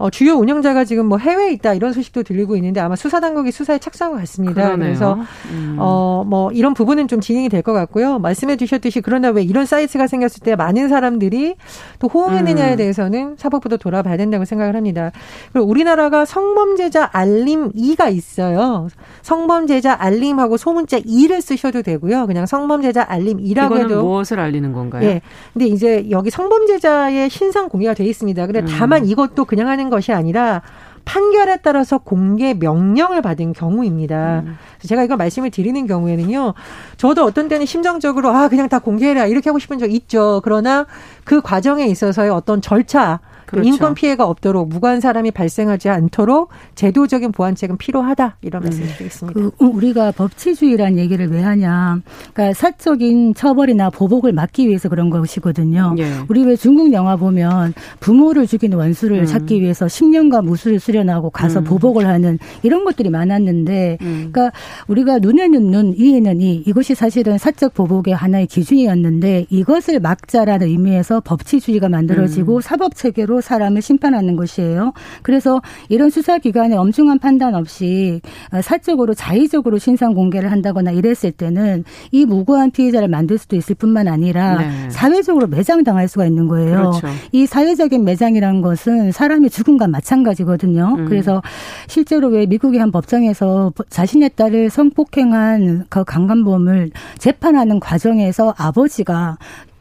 [0.00, 3.76] 어, 주요 운영자가 지금 뭐 해외에 있다 이런 소식도 들리고 있는데 아마 수사 당국이 수사에
[3.78, 4.54] 착수한 것 같습니다.
[4.64, 4.78] 그러네요.
[4.78, 5.18] 그래서
[5.52, 5.76] 음.
[5.78, 8.18] 어뭐 이런 부분은 좀 진행이 될 것 같고요.
[8.18, 11.56] 말씀해 주셨듯이 그러나 왜 이런 사이트가 생겼을 때 많은 사람들이
[11.98, 12.76] 또 호응했느냐에 음.
[12.78, 15.12] 대해서는 사법부도 돌아봐야 된다고 생각을 합니다.
[15.52, 18.88] 그리고 우리나라가 성범죄자 알림 2가 있어요.
[19.20, 22.26] 성범죄자 알림하고 소문자 2를 쓰셔도 되고요.
[22.26, 25.04] 그냥 성범죄자 알림 2라고 해도 무엇을 알리는 건가요?
[25.06, 25.20] 예.
[25.52, 28.46] 근데 이제 여기 성범죄자의 신상 공개가 돼 있습니다.
[28.46, 29.08] 근데 다만 음.
[29.08, 30.62] 이것도 그냥 하는 것이 아니라
[31.04, 34.42] 판결에 따라서 공개 명령을 받은 경우입니다.
[34.46, 34.58] 음.
[34.86, 36.54] 제가 이거 말씀을 드리는 경우에는요.
[36.96, 40.40] 저도 어떤 때는 심정적으로 아 그냥 다 공개해라 이렇게 하고 싶은 적 있죠.
[40.44, 40.86] 그러나
[41.24, 43.68] 그 과정에 있어서의 어떤 절차 그렇죠.
[43.68, 49.40] 인권 피해가 없도록 무관 사람이 발생하지 않도록 제도적인 보완책은 필요하다 이런 말씀 드리겠습니다.
[49.40, 52.00] 그 우리가 법치주의란 얘기를 왜 하냐?
[52.32, 55.94] 그러니까 사적인 처벌이나 보복을 막기 위해서 그런 것이거든요.
[55.98, 56.12] 예.
[56.28, 59.26] 우리 왜 중국 영화 보면 부모를 죽인 원수를 음.
[59.26, 61.64] 찾기 위해서 10년간 무술을 수련하고 가서 음.
[61.64, 64.30] 보복을 하는 이런 것들이 많았는데, 음.
[64.32, 64.52] 그러니까
[64.86, 71.88] 우리가 눈에는 눈, 이에는 이 이것이 사실은 사적 보복의 하나의 기준이었는데 이것을 막자라는 의미에서 법치주의가
[71.88, 72.60] 만들어지고 음.
[72.60, 74.92] 사법 체계로 사람을 심판하는 것이에요.
[75.22, 78.20] 그래서 이런 수사기관의 엄중한 판단 없이
[78.62, 84.58] 사적으로 자의적으로 신상 공개를 한다거나 이랬을 때는 이 무고한 피해자를 만들 수도 있을 뿐만 아니라
[84.58, 84.90] 네.
[84.90, 86.90] 사회적으로 매장당할 수가 있는 거예요.
[86.90, 87.08] 그렇죠.
[87.32, 90.96] 이 사회적인 매장이라는 것은 사람의 죽음과 마찬가지거든요.
[90.98, 91.04] 음.
[91.06, 91.42] 그래서
[91.86, 99.38] 실제로 왜 미국의 한 법정에서 자신의 딸을 성폭행한 그 강간범을 재판하는 과정에서 아버지가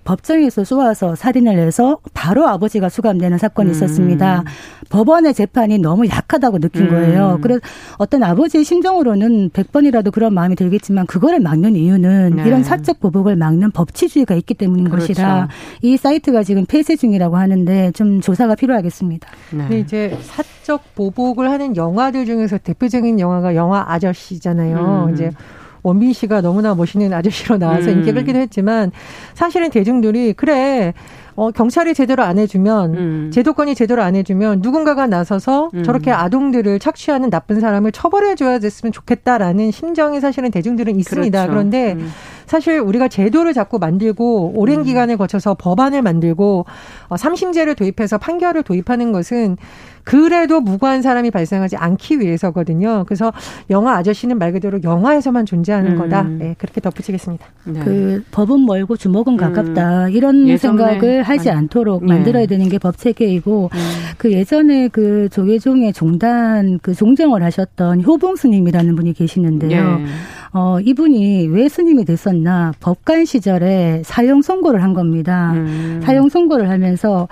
[0.10, 3.72] 법정에서 쏘아서 살인을 해서 바로 아버지가 수감되는 사건이 음.
[3.72, 4.44] 있었습니다.
[4.90, 6.90] 법원의 재판이 너무 약하다고 느낀 음.
[6.90, 7.38] 거예요.
[7.44, 7.60] 그래서
[8.00, 12.44] 어떤 아버지의 심정으로는 100번이라도 그런 마음이 들겠지만 그거를 막는 이유는 네.
[12.48, 15.10] 이런 사적 보복을 막는 법치주의가 있기 때문인 그렇죠.
[15.10, 15.48] 것이라
[15.84, 19.30] 이 사이트가 지금 폐쇄 중이라고 하는데 좀 조사가 필요하겠습니다.
[19.52, 19.68] 네.
[19.70, 19.80] 네.
[19.80, 25.06] 이제 사적 보복을 하는 영화들 중에서 대표적인 영화가 영화 아저씨잖아요.
[25.10, 25.14] 음.
[25.14, 25.30] 이제
[25.84, 28.00] 원빈 씨가 너무나 멋있는 아저씨로 나와서 음.
[28.00, 28.92] 인기 끌기도 했지만
[29.34, 30.94] 사실은 대중들이 그래
[31.40, 33.32] 어, 경찰이 제대로 안 해주면 음.
[33.32, 35.84] 제도권이 제대로 안 해주면 누군가가 나서서 음.
[35.84, 41.40] 저렇게 아동들을 착취하는 나쁜 사람을 처벌해줘야 됐으면 좋겠다라는 심정이 사실은 대중들은 있습니다.
[41.40, 41.50] 그렇죠.
[41.50, 42.12] 그런데 음.
[42.46, 44.84] 사실 우리가 제도를 자꾸 만들고 오랜 음.
[44.84, 46.66] 기간을 거쳐서 법안을 만들고
[47.08, 49.56] 어, 삼심제를 도입해서 판결을 도입하는 것은
[50.04, 53.04] 그래도 무고한 사람이 발생하지 않기 위해서거든요.
[53.08, 53.32] 그래서
[53.70, 55.98] 영화 아저씨는 말 그대로 영화에서만 존재하는 음.
[55.98, 56.24] 거다.
[56.24, 57.46] 네, 그렇게 덧붙이겠습니다.
[57.66, 57.80] 네.
[57.84, 59.38] 그 법은 멀고 주먹은 음.
[59.38, 60.10] 가깝다.
[60.10, 62.14] 이런 생각을 하지 않도록 네.
[62.14, 63.80] 만들어야 되는 게 법 체계이고 음.
[64.18, 69.98] 그 예전에 그 조계종의 종단 그 종정을 하셨던 효봉 스님이라는 분이 계시는데요.
[69.98, 70.06] 네.
[70.54, 75.52] 어, 이분이 왜 스님이 됐었나 법관 시절에 사형 선고를 한 겁니다.
[75.54, 76.00] 음.
[76.04, 77.28] 사형 선고를 하면서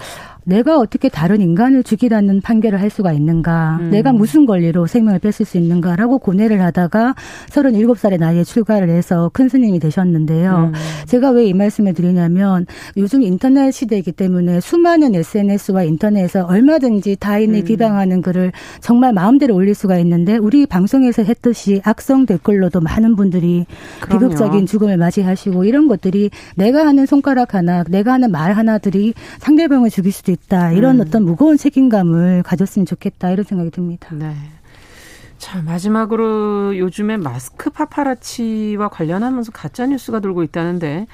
[0.48, 3.80] 내가 어떻게 다른 인간을 죽이라는 판결을 할 수가 있는가?
[3.82, 3.90] 음.
[3.90, 7.16] 내가 무슨 권리로 생명을 뺏을 수 있는가라고 고뇌를 하다가
[7.50, 10.72] 37살의 나이에 출가를 해서 큰 스님이 되셨는데요.
[10.72, 11.06] 음.
[11.06, 12.66] 제가 왜 이 말씀을 드리냐면
[12.98, 17.64] 요즘 인터넷 시대이기 때문에 수많은 SNS와 인터넷에서 얼마든지 타인을 음.
[17.64, 23.66] 비방하는 글을 정말 마음대로 올릴 수가 있는데 우리 방송에서 했듯이 악성 댓글로도 많은 분들이
[24.02, 24.20] 그럼요.
[24.30, 30.12] 비극적인 죽음을 맞이하시고 이런 것들이 내가 하는 손가락 하나, 내가 하는 말 하나들이 상대방을 죽일
[30.12, 30.72] 수도 있다.
[30.72, 31.02] 이런 음.
[31.02, 33.32] 어떤 무거운 책임감을 가졌으면 좋겠다.
[33.32, 34.10] 이런 생각이 듭니다.
[34.14, 34.36] 네.
[35.38, 41.08] 자, 마지막으로 요즘에 마스크 파파라치와 관련하면서 가짜 뉴스가 돌고 있다는데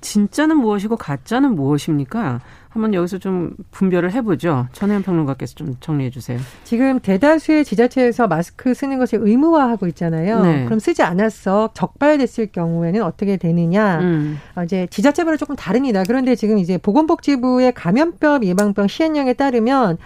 [0.00, 2.40] 진짜는 무엇이고 가짜는 무엇입니까?
[2.68, 4.68] 한번 여기서 좀 분별을 해보죠.
[4.72, 6.38] 전혜연 평론가께서 좀 정리해 주세요.
[6.64, 10.42] 지금 대다수의 지자체에서 마스크 쓰는 것을 의무화하고 있잖아요.
[10.42, 10.64] 네.
[10.64, 14.00] 그럼 쓰지 않았어 적발됐을 경우에는 어떻게 되느냐?
[14.00, 14.38] 음.
[14.54, 16.04] 어, 이제 지자체별로 조금 다릅니다.
[16.06, 19.98] 그런데 지금 이제 보건복지부의 감염병 예방병 시행령에 따르면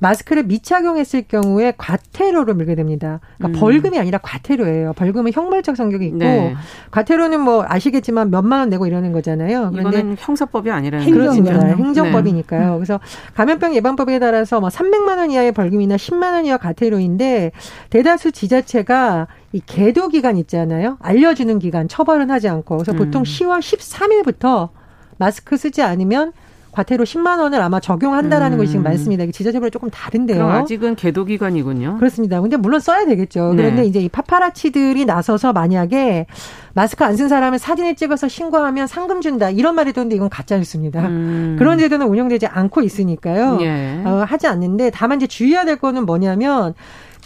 [0.00, 3.20] 마스크를 미착용했을 경우에 과태료를 물게 됩니다.
[3.38, 3.60] 그러니까 음.
[3.60, 4.94] 벌금이 아니라 과태료예요.
[4.94, 6.54] 벌금은 형벌적 성격이 있고 네.
[6.90, 9.70] 과태료는 뭐 아시겠지만 몇만 원 내고 이러는 거잖아요.
[9.72, 11.66] 그런데 형사법이 아니라 행정입니다.
[11.66, 12.70] 행정법이니까요.
[12.70, 12.74] 네.
[12.76, 12.98] 그래서
[13.34, 17.52] 감염병 예방법에 따라서 뭐 300만 원 이하의 벌금이나 10만 원 이하 과태료인데
[17.90, 20.96] 대다수 지자체가 이 계도 기간 있잖아요.
[21.00, 23.24] 알려주는 기간 처벌은 하지 않고 그래서 보통 음.
[23.24, 24.70] 10월 13일부터
[25.18, 26.32] 마스크 쓰지 않으면
[26.72, 28.58] 과태료 10만 원을 아마 적용한다라는 음.
[28.58, 29.26] 것이 지금 많습니다.
[29.26, 30.48] 지자체별로 조금 다른데요.
[30.48, 31.96] 아직은 계도 기간이군요.
[31.98, 32.40] 그렇습니다.
[32.40, 33.54] 근데 물론 써야 되겠죠.
[33.54, 33.62] 네.
[33.62, 36.26] 그런데 이제 이 파파라치들이 나서서 만약에
[36.74, 41.00] 마스크 안 쓴 사람을 사진을 찍어서 신고하면 상금 준다 이런 말이 있는데 이건 가짜 뉴스입니다.
[41.06, 41.56] 음.
[41.58, 43.58] 그런 제도는 운영되지 않고 있으니까요.
[43.60, 44.02] 예.
[44.06, 46.74] 어, 하지 않는데 다만 이제 주의해야 될 거는 뭐냐면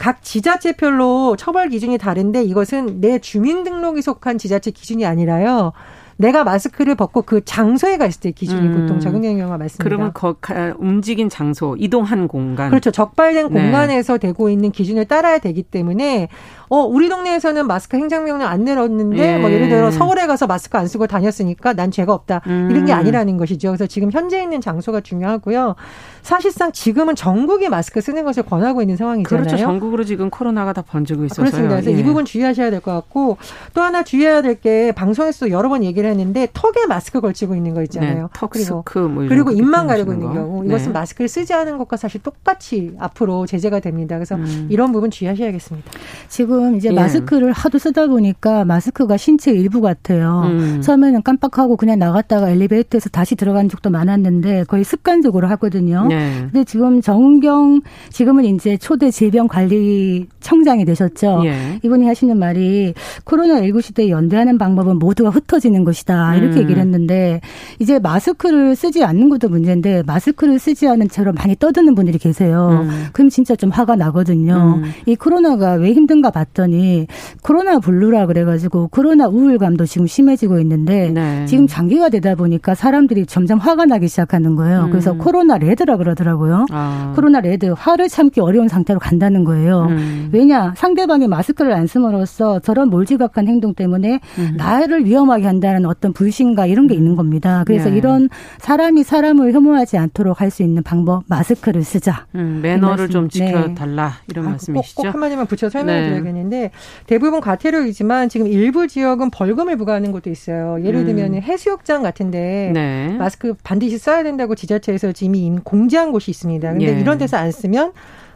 [0.00, 5.72] 각 지자체별로 처벌 기준이 다른데 이것은 내 주민등록이 속한 지자체 기준이 아니라요.
[6.16, 8.80] 내가 마스크를 벗고 그 장소에 갔을 때 기준이 음.
[8.80, 9.84] 보통 적용되는 경우가 많습니다.
[9.84, 12.70] 그러면 거, 가, 움직인 장소, 이동한 공간.
[12.70, 12.90] 그렇죠.
[12.90, 13.62] 적발된 네.
[13.62, 16.28] 공간에서 되고 있는 기준을 따라야 되기 때문에
[16.74, 19.38] 어 우리 동네에서는 마스크 행정명령 안 내렸는데 예.
[19.38, 22.68] 뭐 예를 들어 서울에 가서 마스크 안 쓰고 다녔으니까 난 죄가 없다 음.
[22.70, 23.68] 이런 게 아니라는 것이죠.
[23.68, 25.76] 그래서 지금 현재 있는 장소가 중요하고요.
[26.22, 29.44] 사실상 지금은 전국이 마스크 쓰는 것을 권하고 있는 상황이잖아요.
[29.44, 29.62] 그렇죠.
[29.62, 31.76] 전국으로 지금 코로나가 다 번지고 있어서 그렇습니다.
[31.76, 31.98] 그래서 예.
[31.98, 33.36] 이 부분 주의하셔야 될 것 같고
[33.74, 37.82] 또 하나 주의해야 될 게 방송에서 여러 번 얘기를 했는데 턱에 마스크 걸치고 있는 거
[37.82, 38.22] 있잖아요.
[38.22, 40.92] 네, 턱스크 그리고, 뭐 그리고 입만 가리고 있는 경우 이것은 네.
[40.92, 44.16] 마스크를 쓰지 않은 것과 사실 똑같이 앞으로 제재가 됩니다.
[44.16, 44.68] 그래서 음.
[44.70, 45.90] 이런 부분 주의하셔야겠습니다.
[46.28, 46.94] 지금 이제 예.
[46.94, 50.42] 마스크를 하도 쓰다 보니까 마스크가 신체 일부 같아요.
[50.46, 50.80] 음.
[50.80, 56.06] 처음에는 깜빡하고 그냥 나갔다가 엘리베이터에서 다시 들어간 적도 많았는데 거의 습관적으로 하거든요.
[56.08, 56.46] 네.
[56.52, 61.42] 근데 지금 정은경 지금은 이제 초대 질병관리청장이 되셨죠.
[61.44, 61.80] 예.
[61.82, 66.36] 이분이 하시는 말이 코로나19 시대에 연대하는 방법은 모두가 흩어지는 것이다.
[66.36, 66.62] 이렇게 음.
[66.62, 67.40] 얘기를 했는데
[67.78, 72.84] 이제 마스크를 쓰지 않는 것도 문제인데 마스크를 쓰지 않은 채로 많이 떠드는 분들이 계세요.
[72.84, 73.06] 음.
[73.12, 74.80] 그럼 진짜 좀 화가 나거든요.
[74.82, 74.90] 음.
[75.06, 77.06] 이 코로나가 왜 힘든가 봤더니
[77.42, 81.44] 코로나 블루라 그래가지고 코로나 우울감도 지금 심해지고 있는데 네.
[81.46, 84.88] 지금 장기가 되다 보니까 사람들이 점점 화가 나기 시작하는 거예요.
[84.90, 85.18] 그래서 음.
[85.18, 86.66] 코로나 레드라 그러더라고요.
[86.70, 87.12] 아.
[87.14, 89.86] 코로나 레드 화를 참기 어려운 상태로 간다는 거예요.
[89.90, 90.30] 음.
[90.32, 94.54] 왜냐 상대방이 마스크를 안 쓰므로써 저런 몰지각한 행동 때문에 음.
[94.56, 97.64] 나를 위험하게 한다는 어떤 불신과 이런 게 있는 겁니다.
[97.66, 97.96] 그래서 네.
[97.96, 98.28] 이런
[98.58, 102.26] 사람이 사람을 혐오하지 않도록 할 수 있는 방법 마스크를 쓰자.
[102.36, 104.24] 음, 매너를 좀 지켜달라 네.
[104.28, 104.94] 이런 아, 말씀이시죠.
[104.94, 106.08] 꼭, 꼭 한마디만 붙여 설명을 네.
[106.10, 106.70] 드려야겠 는데
[107.06, 110.78] 대부분 과태료이지만 지금 일부 지역은 벌금을 부과하는 곳도 있어요.
[110.84, 111.06] 예를 음.
[111.06, 113.16] 들면 해수욕장 같은데 네.
[113.18, 116.70] 마스크 반드시 써야 된다고 지자체에서 이미 공지한 곳이 있습니다.
[116.72, 117.00] 근데 예.
[117.00, 117.92] 이런 데서 안 쓰면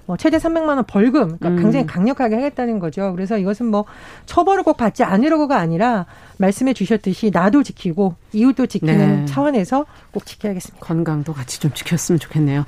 [0.09, 1.57] 뭐 최대 300만 원 벌금 그러니까 음.
[1.59, 3.13] 굉장히 강력하게 하겠다는 거죠.
[3.13, 3.85] 그래서 이것은 뭐
[4.25, 6.07] 처벌을 꼭 받지 않으려고가 아니라
[6.39, 9.27] 말씀해 주셨듯이 나도 지키고 이웃도 지키는 네.
[9.27, 10.85] 차원에서 꼭 지켜야겠습니다.
[10.85, 12.65] 건강도 같이 좀 지켰으면 좋겠네요.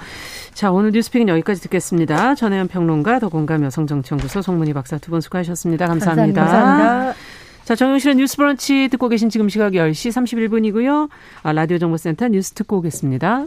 [0.52, 2.34] 자, 오늘 뉴스픽은 여기까지 듣겠습니다.
[2.34, 5.86] 전혜연 평론가 더 공감 여성정치연구소 송문희 박사 두 분 수고하셨습니다.
[5.86, 6.42] 감사합니다.
[6.42, 6.84] 감사합니다.
[6.84, 7.20] 감사합니다.
[7.64, 11.08] 자, 정영실의 뉴스 브런치 듣고 계신 지금 시각 10시 31분이고요.
[11.42, 13.46] 아, 라디오 정보센터 뉴스 듣고 오겠습니다.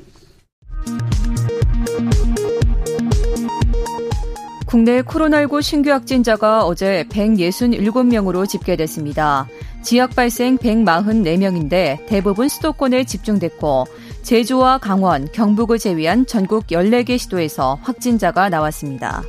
[4.73, 9.45] 국내 코로나19 신규 확진자가 어제 167명으로 집계됐습니다.
[9.83, 13.85] 지역 발생 144명인데 대부분 수도권에 집중됐고
[14.23, 19.21] 제주와 강원, 경북을 제외한 전국 14개 시도에서 확진자가 나왔습니다.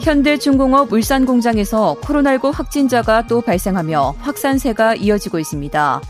[0.00, 6.00] 현대중공업 울산 공장에서 코로나19 확진자가 또 발생하며 확산세가 이어지고 있습니다.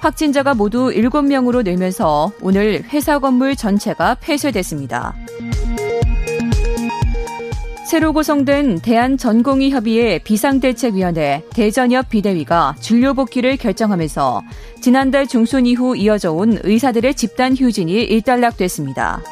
[0.00, 5.14] 확진자가 모두 7명으로 늘면서 오늘 회사 건물 전체가 폐쇄됐습니다.
[7.88, 14.42] 새로 구성된 대한전공의협의회 비상대책위원회 대전협 비대위가 진료 복귀를 결정하면서
[14.80, 19.22] 지난달 중순 이후 이어져 온 의사들의 집단 휴진이 일단락됐습니다.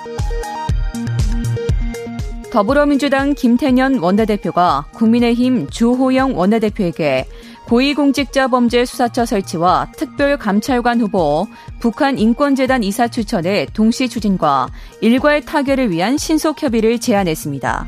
[2.53, 7.27] 더불어민주당 김태년 원내대표가 국민의힘 주호영 원내대표에게
[7.67, 11.49] 고위공직자범죄수사처 설치와 특별감찰관 후보,
[11.81, 14.69] 북한 인권재단 이사 추천의 동시 추진과
[15.01, 17.87] 일괄 타결을 위한 신속 협의를 제안했습니다.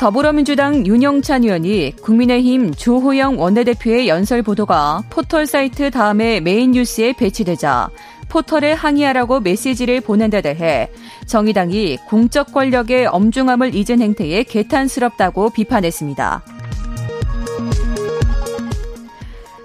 [0.00, 7.90] 더불어민주당 윤영찬 의원이 국민의힘 주호영 원내대표의 연설 보도가 포털 사이트 다음에 메인 뉴스에 배치되자
[8.30, 10.90] 포털에 항의하라고 메시지를 보낸 데 대해
[11.26, 16.44] 정의당이 공적 권력의 엄중함을 잊은 행태에 개탄스럽다고 비판했습니다.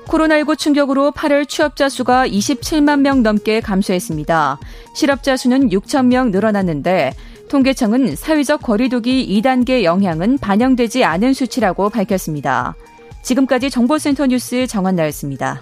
[0.08, 4.60] 코로나19 충격으로 8월 취업자 수가 27만 명 넘게 감소했습니다.
[4.94, 7.14] 실업자 수는 6천 명 늘어났는데
[7.56, 12.76] 통계청은 사회적 거리두기 2단계 영향은 반영되지 않은 수치라고 밝혔습니다.
[13.22, 15.62] 지금까지 정보센터 뉴스 정한나였습니다.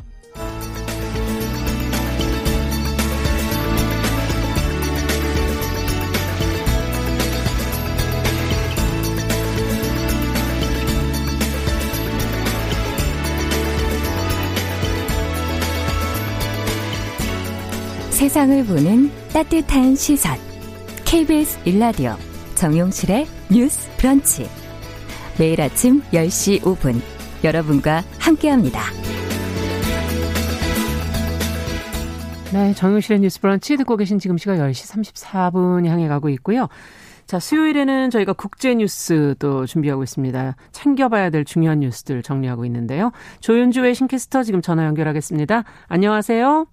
[18.09, 20.52] 세상을 보는 따뜻한 시선.
[21.13, 22.15] KBS 일라디오
[22.55, 24.49] 정용실의 뉴스 브런치.
[25.37, 26.99] 매일 아침 10시 5분
[27.43, 28.81] 여러분과 함께합니다.
[32.51, 36.67] 네, 정용실의 뉴스 브런치 듣고 계신 지금 시각 10시 34분 향해 가고 있고요.
[37.27, 40.55] 자, 수요일에는 저희가 국제 뉴스도 준비하고 있습니다.
[40.71, 43.11] 챙겨봐야 될 중요한 뉴스들 정리하고 있는데요.
[43.39, 45.63] 조윤주의 신캐스터 지금 전화 연결하겠습니다.
[45.89, 46.65] 안녕하세요.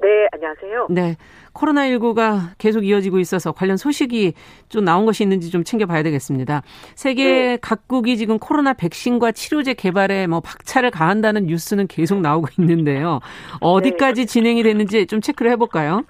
[0.00, 0.86] 네, 안녕하세요.
[0.90, 1.16] 네.
[1.54, 4.34] 코로나19가 계속 이어지고 있어서 관련 소식이
[4.68, 6.62] 좀 나온 것이 있는지 좀 챙겨봐야 되겠습니다.
[6.94, 7.58] 세계 네.
[7.60, 13.18] 각국이 지금 코로나 백신과 치료제 개발에 뭐 박차를 가한다는 뉴스는 계속 나오고 있는데요.
[13.60, 14.26] 어디까지 네.
[14.26, 16.02] 진행이 됐는지 좀 체크를 해볼까요?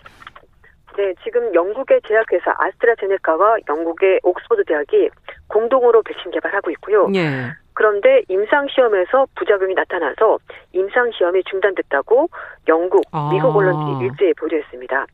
[0.98, 5.08] 네, 지금 영국의 제약회사 아스트라제네카와 영국의 옥스퍼드 대학이
[5.46, 7.08] 공동으로 백신 개발하고 있고요.
[7.14, 7.52] 예.
[7.78, 10.38] 그런데 임상시험에서 부작용이 나타나서
[10.72, 12.28] 임상시험이 중단됐다고
[12.66, 13.30] 영국, 아.
[13.32, 15.06] 미국 언론이 일제히 보도했습니다.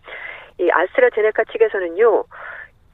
[0.61, 2.25] 이 아스트라제네카 측에서는요,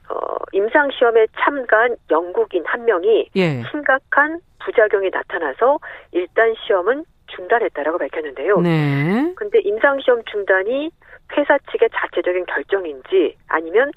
[0.09, 3.63] 어, 임상시험에 참가한 영국인 한 명이 예.
[3.71, 5.79] 심각한 부작용이 나타나서
[6.11, 8.59] 일단 시험은 중단했다라고 밝혔는데요.
[8.59, 9.33] 네.
[9.37, 10.91] 근데 임상시험 중단이
[11.37, 13.91] 회사 측의 자체적인 결정인지 아니면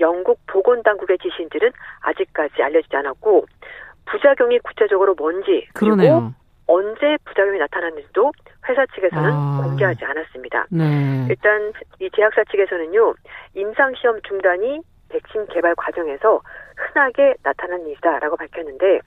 [0.00, 3.46] 영국 보건당국의 지시인지는 아직까지 알려지지 않았고
[4.10, 6.34] 부작용이 구체적으로 뭔지 그리고 그러네요.
[6.66, 8.32] 언제 부작용이 나타났는지도
[8.68, 9.62] 회사 측에서는 아.
[9.64, 10.66] 공개하지 않았습니다.
[10.70, 11.26] 네.
[11.28, 13.14] 일단 이 제약사 측에서는요
[13.54, 16.40] 임상 시험 중단이 백신 개발 과정에서
[16.76, 19.00] 흔하게 나타난 일이다라고 밝혔는데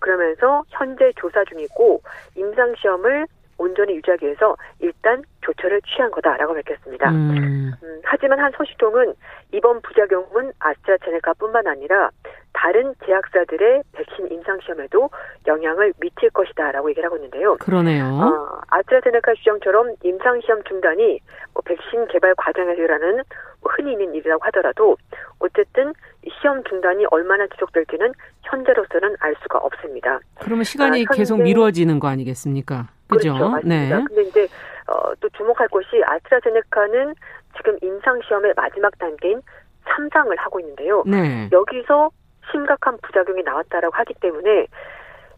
[0.00, 2.02] 그러면서 현재 조사 중이고
[2.36, 7.10] 임상 시험을 온전히 유지하기 위해서 일단 조처를 취한 거다라고 밝혔습니다.
[7.10, 7.72] 음.
[7.82, 9.14] 음, 하지만 한 소식통은
[9.52, 12.10] 이번 부작용은 아스트라제네카뿐만 아니라
[12.54, 15.10] 다른 제약사들의 백신 임상 시험에도
[15.46, 17.56] 영향을 미칠 것이다라고 얘기를 하고 있는데요.
[17.56, 18.04] 그러네요.
[18.06, 21.20] 어, 아스트라제네카 주장처럼 임상 시험 중단이
[21.52, 23.22] 뭐 백신 개발 과정에서 일하는
[23.60, 24.96] 뭐 흔히 있는 일이라고 하더라도
[25.40, 25.92] 어쨌든
[26.40, 28.12] 시험 중단이 얼마나 지속될지는
[28.42, 30.20] 현재로서는 알 수가 없습니다.
[30.40, 32.88] 그러면 시간이 아, 계속 미뤄지는 거 아니겠습니까?
[33.08, 33.34] 그죠?
[33.34, 33.98] 그렇죠, 맞습니다.
[33.98, 34.04] 네.
[34.08, 34.48] 근데 이제
[34.86, 37.14] 어, 또 주목할 것이 아스트라제네카는
[37.56, 39.42] 지금 임상 시험의 마지막 단계인
[39.84, 41.02] 3상을 하고 있는데요.
[41.06, 41.48] 네.
[41.52, 42.10] 여기서
[42.50, 44.66] 심각한 부작용이 나왔다라고 하기 때문에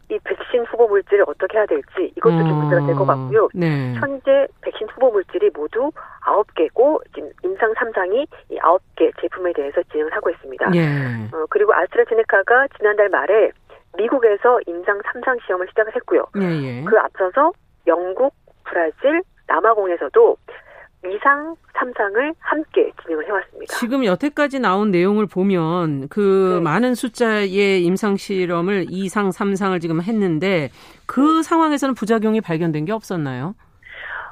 [0.09, 3.49] 이 백신 후보 물질을 어떻게 해야 될지 이것도 어, 좀 문제가 될 것 같고요.
[3.53, 3.93] 네.
[3.95, 5.91] 현재 백신 후보 물질이 모두
[6.25, 10.69] 9개고 지금 임상 3상이 이 9개 제품에 대해서 진행을 하고 있습니다.
[10.69, 11.27] 네.
[11.33, 13.51] 어, 그리고 아스트라제네카가 지난달 말에
[13.97, 16.25] 미국에서 임상 3상 시험을 시작을 했고요.
[16.35, 17.51] 네, 그 앞서서
[17.87, 20.37] 영국, 브라질, 남아공에서도
[21.03, 23.75] 2상, 3상을 함께 진행을 해왔습니다.
[23.75, 26.63] 지금 여태까지 나온 내용을 보면 그 네.
[26.63, 30.69] 많은 숫자의 임상 실험을 2상, 3상을 지금 했는데
[31.05, 31.43] 그 네.
[31.43, 33.55] 상황에서는 부작용이 발견된 게 없었나요?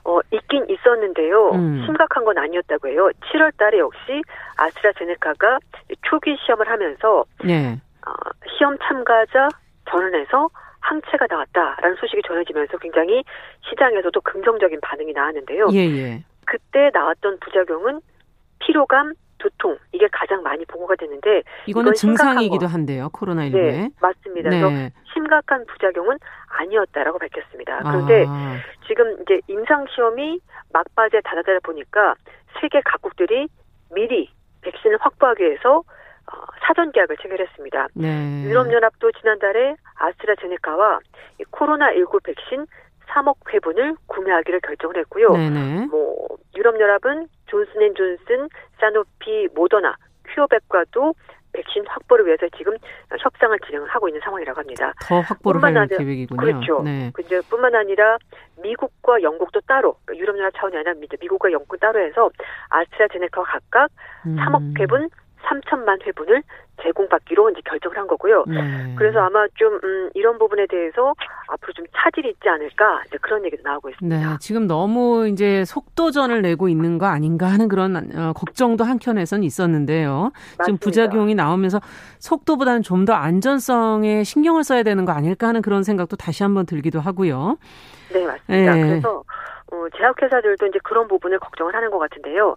[0.06, 1.52] 어, 있긴 있었는데요.
[1.52, 1.84] 음.
[1.86, 3.10] 심각한 건 아니었다고 해요.
[3.32, 4.22] 7월 달에 역시
[4.56, 5.60] 아스트라제네카가
[6.04, 7.80] 초기 시험을 하면서 네.
[8.06, 8.12] 어,
[8.58, 9.50] 시험 참가자
[9.90, 10.50] 전원에서
[10.80, 13.24] 항체가 나왔다라는 소식이 전해지면서 굉장히
[13.68, 15.68] 시장에서도 긍정적인 반응이 나왔는데요.
[15.74, 16.24] 예, 예.
[16.46, 18.02] 그때 나왔던 부작용은
[18.60, 24.50] 피로감, 두통 이게 가장 많이 보고가 됐는데 이거는 증상이기도 한데요 코로나 19에 네, 맞습니다.
[24.50, 24.62] 네.
[24.62, 27.80] 그래서 심각한 부작용은 아니었다라고 밝혔습니다.
[27.84, 28.58] 그런데 아.
[28.88, 30.40] 지금 이제 임상 시험이
[30.74, 32.16] 막바지에 다다다 보니까
[32.60, 33.48] 세계 각국들이
[33.94, 34.30] 미리
[34.62, 37.88] 백신을 확보하기 위해서 어, 사전 계약을 체결했습니다.
[37.94, 38.44] 네.
[38.46, 41.00] 유럽연합도 지난달에 아스트라제네카와
[41.52, 42.66] 코로나 19 백신
[43.08, 45.32] 3억 회분을 구매하기를 결정을 했고요.
[45.32, 45.88] 네네.
[45.88, 51.14] 뭐 유럽연합은 존슨앤존슨, 사노피, 모더나, 큐어백과도
[51.54, 52.76] 백신 확보를 위해서 지금
[53.18, 54.94] 협상을 진행을 하고 있는 상황이라고 합니다.
[55.08, 56.40] 더 확보를 할 아니라, 계획이군요.
[56.40, 56.82] 그렇죠.
[56.84, 57.12] 네.
[57.14, 58.18] 근데 뿐만 아니라
[58.62, 62.30] 미국과 영국도 따로 유럽연합 차원이 아니라 미국과 영국 따로 해서
[62.70, 63.90] 아스트라제네카와 각각
[64.26, 64.36] 음.
[64.36, 65.10] 3억 회분
[65.46, 66.44] 3천만 회분을
[66.84, 68.44] 제공받기로 이제 결정을 한 거고요.
[68.48, 68.94] 네.
[68.98, 71.14] 그래서 아마 좀 음, 이런 부분에 대해서
[71.48, 74.18] 앞으로 좀 차질이 있지 않을까 이제 그런 얘기도 나오고 있습니다.
[74.18, 80.32] 네, 지금 너무 이제 속도전을 내고 있는 거 아닌가 하는 그런 어, 걱정도 한켠에선 있었는데요.
[80.58, 80.64] 맞습니다.
[80.66, 81.80] 지금 부작용이 나오면서
[82.20, 87.00] 속도보다는 좀 더 안전성에 신경을 써야 되는 거 아닐까 하는 그런 생각도 다시 한번 들기도
[87.00, 87.56] 하고요.
[88.12, 88.74] 네, 맞습니다.
[88.74, 88.82] 네.
[88.82, 89.24] 그래서
[89.72, 92.50] 어, 제약회사들도 이제 그런 부분을 걱정을 하는 것 같은데요.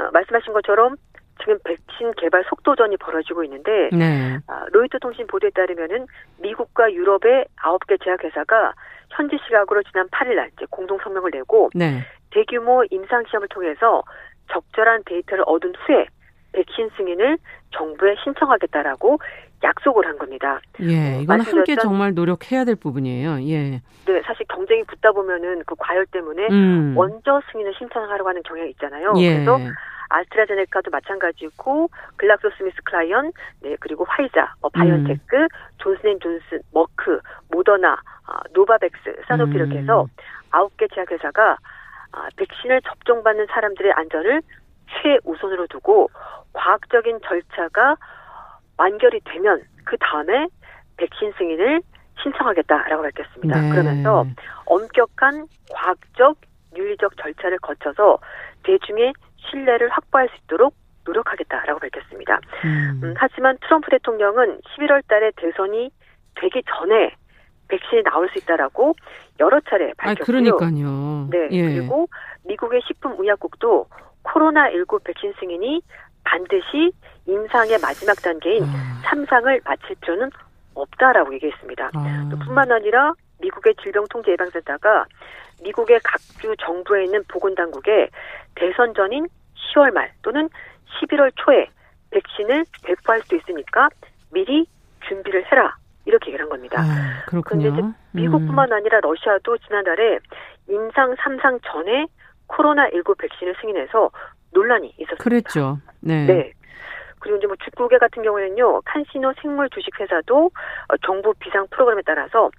[0.00, 0.96] 어, 말씀하신 것처럼
[1.38, 4.38] 지금 백신 개발 속도전이 벌어지고 있는데 네.
[4.46, 6.06] 아, 로이터 통신 보도에 따르면은
[6.38, 8.74] 미국과 유럽의 아홉 개 제약회사가
[9.10, 12.02] 현지 시각으로 지난 8일 날 이제 공동 성명을 내고 네.
[12.30, 14.02] 대규모 임상 시험을 통해서
[14.52, 16.06] 적절한 데이터를 얻은 후에
[16.52, 17.38] 백신 승인을
[17.70, 19.18] 정부에 신청하겠다라고
[19.62, 20.60] 약속을 한 겁니다.
[20.80, 23.42] 예, 이건 함께 정말 노력해야 될 부분이에요.
[23.48, 23.80] 예.
[24.06, 26.94] 네, 사실 경쟁이 붙다 보면은 그 과열 때문에 음.
[26.94, 29.14] 먼저 승인을 신청하려고 하는 경향이 있잖아요.
[29.18, 29.34] 예.
[29.34, 29.58] 그래서
[30.08, 35.48] 아스트라제네카도 마찬가지고 글락소스미스클라인, 네 그리고 화이자, 어, 바이오테크, 음.
[35.78, 39.56] 존슨앤존슨, 머크, 모더나, 어, 노바백스, 사노피 음.
[39.56, 40.06] 이렇게 해서
[40.50, 41.56] 아홉 개 제약회사가
[42.12, 44.42] 아, 백신을 접종받는 사람들의 안전을
[45.02, 46.08] 최우선으로 두고
[46.52, 47.96] 과학적인 절차가
[48.78, 50.48] 완결이 되면 그 다음에
[50.96, 51.82] 백신 승인을
[52.22, 53.60] 신청하겠다라고 밝혔습니다.
[53.60, 53.70] 네.
[53.70, 54.24] 그러면서
[54.64, 56.38] 엄격한 과학적
[56.76, 58.18] 윤리적 절차를 거쳐서
[58.62, 59.12] 대중의
[59.50, 62.40] 신뢰를 확보할 수 있도록 노력하겠다라고 밝혔습니다.
[62.64, 63.00] 음.
[63.02, 65.90] 음, 하지만 트럼프 대통령은 11월 달에 대선이
[66.36, 67.14] 되기 전에
[67.68, 68.94] 백신이 나올 수 있다라고
[69.40, 70.22] 여러 차례 밝혔고요.
[70.22, 71.28] 아, 그러니까요.
[71.30, 71.48] 네.
[71.50, 71.62] 예.
[71.74, 72.08] 그리고
[72.44, 73.86] 미국의 식품의약국도
[74.24, 75.82] 코로나19 백신 승인이
[76.24, 76.92] 반드시
[77.26, 79.02] 임상의 마지막 단계인 아.
[79.04, 80.30] 3상을 마칠 필요는
[80.74, 81.90] 없다라고 얘기했습니다.
[81.94, 82.28] 아.
[82.44, 85.06] 뿐만 아니라 미국의 질병통제예방센터가
[85.62, 88.08] 미국의 각주 정부에 있는 보건당국에
[88.54, 89.26] 대선 전인
[89.72, 90.48] 10월 말 또는
[91.00, 91.68] 11월 초에
[92.10, 93.88] 백신을 배포할 수 있으니까
[94.32, 94.66] 미리
[95.08, 95.76] 준비를 해라.
[96.04, 96.80] 이렇게 얘기를 한 겁니다.
[96.80, 97.72] 아, 그렇군요.
[97.72, 98.72] 그런데 미국뿐만 음.
[98.72, 100.20] 아니라 러시아도 지난달에
[100.68, 102.06] 임상 3상 전에
[102.48, 104.10] 코로나19 백신을 승인해서
[104.52, 105.22] 논란이 있었습니다.
[105.22, 105.78] 그랬죠.
[106.00, 106.26] 네.
[106.26, 106.52] 네.
[107.18, 110.46] 그리고 이제 뭐 중국의 같은 경우에는요, 칸시노 생물 주식 회사도
[110.88, 112.50] 어, 정부 비상 프로그램에 따라서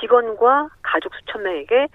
[0.00, 1.86] 직원과 가족 수천 명에게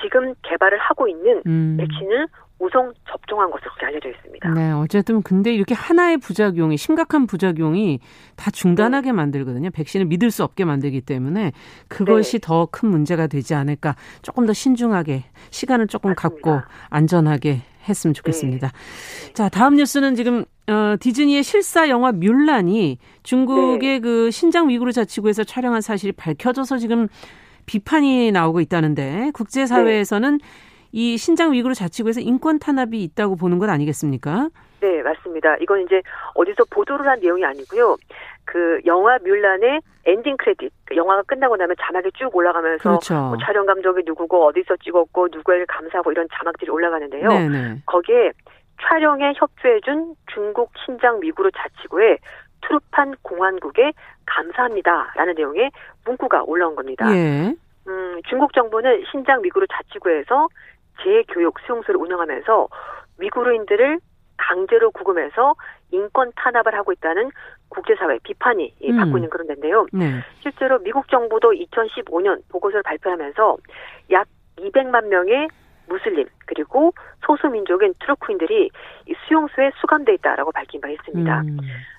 [0.00, 1.76] 지금 개발을 하고 있는 음.
[1.78, 2.28] 백신을
[2.64, 4.48] 우선 접종한 것으로 알려져 있습니다.
[4.50, 8.00] 네, 어쨌든 근데 이렇게 하나의 부작용이 심각한 부작용이
[8.36, 9.12] 다 중단하게 네.
[9.12, 9.70] 만들거든요.
[9.70, 11.52] 백신을 믿을 수 없게 만들기 때문에
[11.88, 12.46] 그것이 네.
[12.46, 13.96] 더큰 문제가 되지 않을까.
[14.22, 16.40] 조금 더 신중하게 시간을 조금 맞습니다.
[16.52, 18.68] 갖고 안전하게 했으면 좋겠습니다.
[18.68, 19.32] 네.
[19.34, 24.00] 자, 다음 뉴스는 지금 어, 디즈니의 실사 영화 뮬란이 중국의 네.
[24.00, 27.08] 그 신장 위구르 자치구에서 촬영한 사실이 밝혀져서 지금
[27.66, 30.44] 비판이 나오고 있다는데 국제사회에서는 네.
[30.96, 34.48] 이 신장 위구르 자치구에서 인권 탄압이 있다고 보는 건 아니겠습니까?
[34.80, 35.56] 네, 맞습니다.
[35.56, 36.00] 이건 이제
[36.36, 37.96] 어디서 보도를 한 내용이 아니고요.
[38.44, 43.14] 그 영화 뮬란의 엔딩 크레딧, 그 영화가 끝나고 나면 자막이 쭉 올라가면서 그렇죠.
[43.14, 47.28] 뭐 촬영 감독이 누구고 어디서 찍었고 누구에게 감사하고 이런 자막들이 올라가는데요.
[47.28, 47.82] 네네.
[47.86, 48.30] 거기에
[48.80, 52.18] 촬영에 협조해준 중국 신장 위구르 자치구의
[52.60, 53.92] 투르판 공안국에
[54.26, 55.72] 감사합니다라는 내용의
[56.04, 57.12] 문구가 올라온 겁니다.
[57.12, 57.52] 예.
[57.86, 60.48] 음, 중국 정부는 신장 위구르 자치구에서
[61.02, 62.68] 재교육 수용소를 운영하면서
[63.18, 64.00] 위구르인들을
[64.36, 65.54] 강제로 구금해서
[65.90, 67.30] 인권 탄압을 하고 있다는
[67.68, 68.96] 국제사회 비판이 음.
[68.96, 69.86] 받고 있는 그런 데인데요.
[69.92, 70.20] 네.
[70.40, 73.56] 실제로 미국 정부도 2015년 보고서를 발표하면서
[74.10, 74.26] 약
[74.56, 75.48] 200만 명의
[75.86, 76.92] 무슬림 그리고
[77.26, 78.70] 소수민족인 트루크인들이
[79.06, 81.40] 이 수용소에 수감돼 있다라고 밝힌 바 있습니다.
[81.42, 81.58] 음.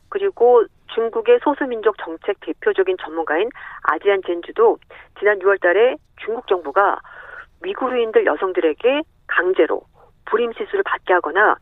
[0.09, 3.49] 그리고 중국의 소수민족 정책 대표적인 전문가인
[3.83, 4.77] 아지안 젠주도
[5.19, 6.99] 지난 6월달에 중국 정부가
[7.65, 9.81] 위구르인들 여성들에게 강제로
[10.25, 11.57] 불임 시술을 받게 하거나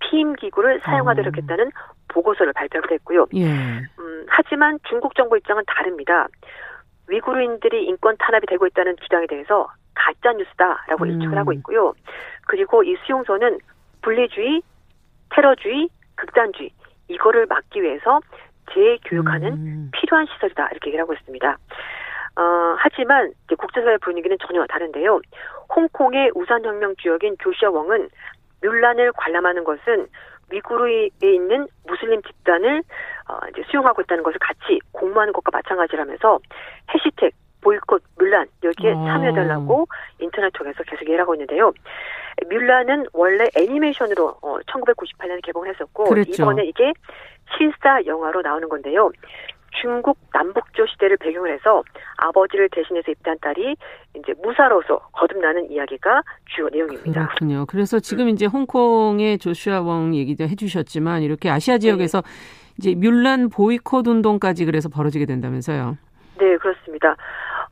[0.00, 1.36] 피임 기구를 사용하도록 어.
[1.36, 1.70] 했다는
[2.08, 3.26] 보고서를 발표를 했고요.
[3.34, 3.44] 예.
[3.44, 6.28] 음, 하지만 중국 정부 입장은 다릅니다.
[7.08, 11.10] 위구르인들이 인권 탄압이 되고 있다는 주장에 대해서 가짜 뉴스다라고 음.
[11.10, 11.92] 일축을 하고 있고요.
[12.46, 13.58] 그리고 이 수용소는
[14.02, 14.62] 분리주의,
[15.30, 16.70] 테러주의, 극단주의
[17.08, 18.20] 이거를 막기 위해서
[18.72, 19.90] 재교육하는 음.
[19.92, 21.56] 필요한 시설이다 이렇게 얘기를 하고 있습니다.
[22.38, 25.20] 어, 하지만 국제사회 분위기는 전혀 다른데요.
[25.74, 28.08] 홍콩의 우산혁명 주역인 조시아 웡은
[28.62, 30.06] 뮬란을 관람하는 것은
[30.50, 32.82] 위구르에 있는 무슬림 집단을
[33.28, 36.38] 어, 이제 수용하고 있다는 것을 같이 공모하는 것과 마찬가지라면서
[36.94, 39.04] 해시태그 보이콧 뮬란 여기에 어.
[39.04, 39.86] 참여해달라고
[40.20, 41.72] 인터넷 통해서 계속 얘기를 하고 있는데요.
[42.48, 46.44] 뮬란은 원래 애니메이션으로 어, 1998년에 개봉했었고 그랬죠.
[46.44, 46.92] 이번에 이게
[47.56, 49.10] 실사 영화로 나오는 건데요.
[49.80, 51.82] 중국 남북조 시대를 배경으로 해서
[52.16, 53.76] 아버지를 대신해서 입대한 딸이
[54.16, 57.28] 이제 무사로서 거듭나는 이야기가 주요 내용입니다.
[57.28, 57.66] 그렇군요.
[57.66, 58.28] 그래서 지금 음.
[58.30, 62.28] 이제 홍콩의 조슈아 웡 얘기도 해주셨지만 이렇게 아시아 지역에서 네.
[62.78, 65.98] 이제 뮬란 보이콧 운동까지 그래서 벌어지게 된다면서요?
[66.38, 67.16] 네, 그렇습니다.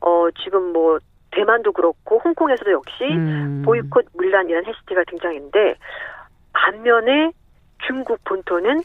[0.01, 0.99] 어, 지금 뭐
[1.31, 3.63] 대만도 그렇고 홍콩에서도 역시 음.
[3.65, 5.75] 보이콧 뮬란이라는 해시태가 등장했는데
[6.53, 7.31] 반면에
[7.85, 8.83] 중국 본토는 또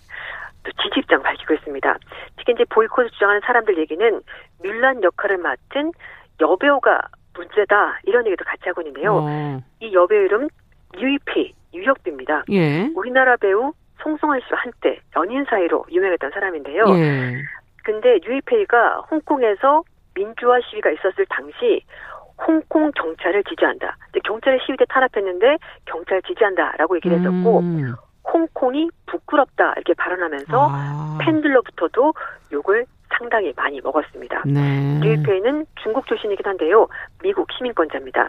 [0.70, 1.98] 지지 입장 밝히고 있습니다.
[2.36, 4.20] 특히 이제 보이콧을 주장하는 사람들 얘기는
[4.62, 5.92] 뮬란 역할을 맡은
[6.40, 7.00] 여배우가
[7.34, 9.16] 문제다 이런 얘기도 같이 하고 있는데요.
[9.22, 9.60] 어.
[9.80, 10.48] 이 여배우 이름
[10.98, 12.44] 유이피 유혁비입니다.
[12.50, 12.90] 예.
[12.94, 16.84] 우리나라 배우 송승헌 씨와 한때 연인 사이로 유명했던 사람인데요.
[16.88, 17.42] 예.
[17.84, 19.82] 근데 유이페이가 홍콩에서
[20.14, 21.82] 민주화 시위가 있었을 당시
[22.46, 23.96] 홍콩 경찰을 지지한다.
[24.24, 25.56] 경찰의 시위 때 탄압했는데
[25.86, 27.94] 경찰 지지한다라고 얘기를 했었고 음.
[28.24, 31.18] 홍콩이 부끄럽다 이렇게 발언하면서 아.
[31.22, 32.14] 팬들로부터도
[32.52, 34.42] 욕을 상당히 많이 먹었습니다.
[34.46, 35.00] 네.
[35.02, 36.88] 류이페이는 중국 출신이긴 한데요.
[37.22, 38.28] 미국 시민권자입니다.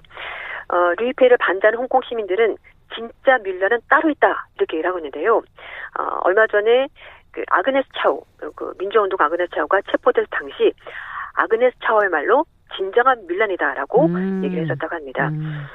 [0.69, 2.57] 어, 류이페이를 반대하는 홍콩 시민들은
[2.93, 5.37] 진짜 밀라는 따로 있다 이렇게 얘기를 하고 있는데요.
[5.37, 6.87] 어, 얼마 전에
[7.31, 8.23] 그 아그네스 차오,
[8.55, 10.73] 그 민주운동 아그네스 차오가 체포될 당시
[11.33, 14.43] 아그네스 차오의 말로 진정한 밀란이다라고 음.
[14.43, 15.29] 얘기를 했었다고 합니다.
[15.29, 15.65] 음.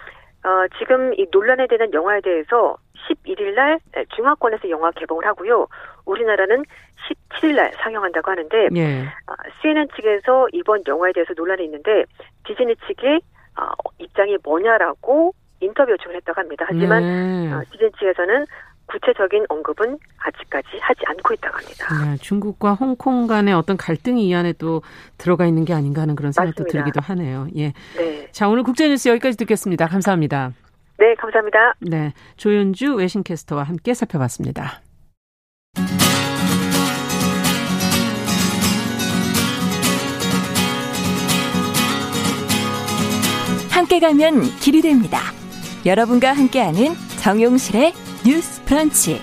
[0.44, 2.76] 어, 지금 이 논란에 대한 영화에 대해서
[3.08, 3.80] 11일 날
[4.14, 5.66] 중화권에서 영화 개봉을 하고요.
[6.04, 6.64] 우리나라는
[7.08, 9.02] 17일 날 상영한다고 하는데 예.
[9.02, 12.04] 어, CNN 측에서 이번 영화에 대해서 논란이 있는데
[12.46, 13.20] 디즈니 측의
[13.58, 16.64] 어, 입장이 뭐냐라고 인터뷰 요청을 했다고 합니다.
[16.68, 17.52] 하지만 네.
[17.52, 18.46] 어, 디즈니 측에서는
[18.88, 22.04] 구체적인 언급은 아직까지 하지 않고 있다고 합니다.
[22.04, 24.82] 네, 중국과 홍콩 간의 어떤 갈등이 이 안에 또
[25.18, 26.84] 들어가 있는 게 아닌가 하는 그런 생각도 맞습니다.
[26.84, 27.46] 들기도 하네요.
[27.56, 27.72] 예.
[27.96, 28.28] 네.
[28.32, 29.86] 자, 오늘 국제뉴스 여기까지 듣겠습니다.
[29.86, 30.52] 감사합니다.
[30.98, 31.74] 네, 감사합니다.
[31.80, 34.80] 네, 조윤주 외신캐스터와 함께 살펴봤습니다.
[43.70, 45.18] 함께 가면 길이 됩니다.
[45.86, 47.92] 여러분과 함께하는 정용실의
[48.28, 49.16] 뉴스 브런치.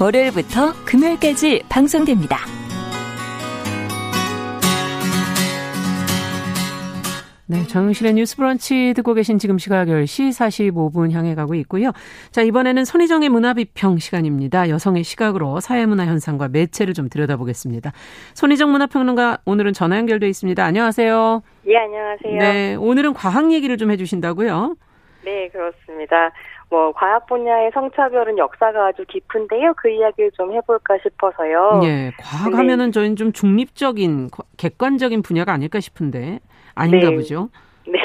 [0.00, 2.36] 월요일부터 금요일까지 방송됩니다.
[7.46, 10.30] 네, 정용실의 뉴스 브런치 듣고 계신 지금 시각 10시
[10.72, 11.90] 45분 향해 가고 있고요.
[12.30, 14.68] 자, 이번에는 손희정의 문화비평 시간입니다.
[14.68, 17.90] 여성의 시각으로 사회문화 현상과 매체를 좀 들여다보겠습니다.
[18.34, 20.64] 손희정 문화평론가 오늘은 전화 연결돼 있습니다.
[20.64, 21.42] 안녕하세요.
[21.66, 22.38] 예, 안녕하세요.
[22.38, 24.76] 네, 오늘은 과학 얘기를 좀 해주신다고요?
[25.24, 26.30] 네, 그렇습니다.
[26.70, 29.74] 뭐 과학 분야의 성차별은 역사가 아주 깊은데요.
[29.76, 31.80] 그 이야기를 좀 해볼까 싶어서요.
[31.82, 32.90] 네, 과학 하면은 네.
[32.92, 36.40] 저희는 좀 중립적인 객관적인 분야가 아닐까 싶은데
[36.74, 37.16] 아닌가 네.
[37.16, 37.48] 보죠.
[37.86, 37.98] 네.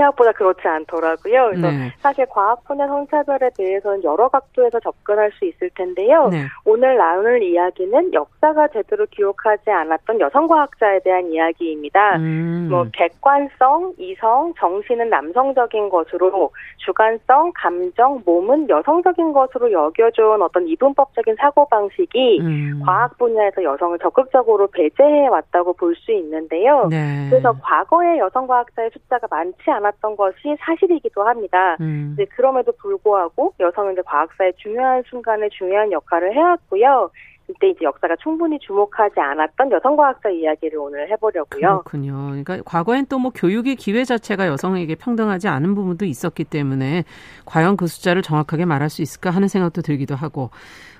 [0.00, 1.50] 생각보다 그렇지 않더라고요.
[1.50, 1.92] 그래서 네.
[2.00, 6.28] 사실 과학 분야 성차별에 대해서는 여러 각도에서 접근할 수 있을 텐데요.
[6.28, 6.44] 네.
[6.64, 12.16] 오늘 나눌 이야기는 역사가 제대로 기록하지 않았던 여성 과학자에 대한 이야기입니다.
[12.16, 12.68] 음.
[12.70, 21.66] 뭐 객관성, 이성, 정신은 남성적인 것으로 주관성, 감정, 몸은 여성적인 것으로 여겨준 어떤 이분법적인 사고
[21.68, 22.82] 방식이 음.
[22.84, 26.86] 과학 분야에서 여성을 적극적으로 배제해 왔다고 볼 수 있는데요.
[26.88, 27.26] 네.
[27.30, 31.76] 그래서 과거의 여성 과학자의 숫자가 많지 않았 않았던 것이 사실이기도 합니다.
[31.80, 32.12] 음.
[32.14, 37.10] 이제 그럼에도 불구하고 여성은 이제 과학사의 중요한 순간에 중요한 역할을 해왔고요.
[37.46, 41.82] 그때 이제 역사가 충분히 주목하지 않았던 여성 과학자 이야기를 오늘 해보려고요.
[41.82, 42.12] 그렇군요.
[42.28, 47.04] 그러니까 과거엔 또 뭐 교육의 기회 자체가 여성에게 평등하지 않은 부분도 있었기 때문에
[47.44, 50.50] 과연 그 숫자를 정확하게 말할 수 있을까 하는 생각도 들기도 하고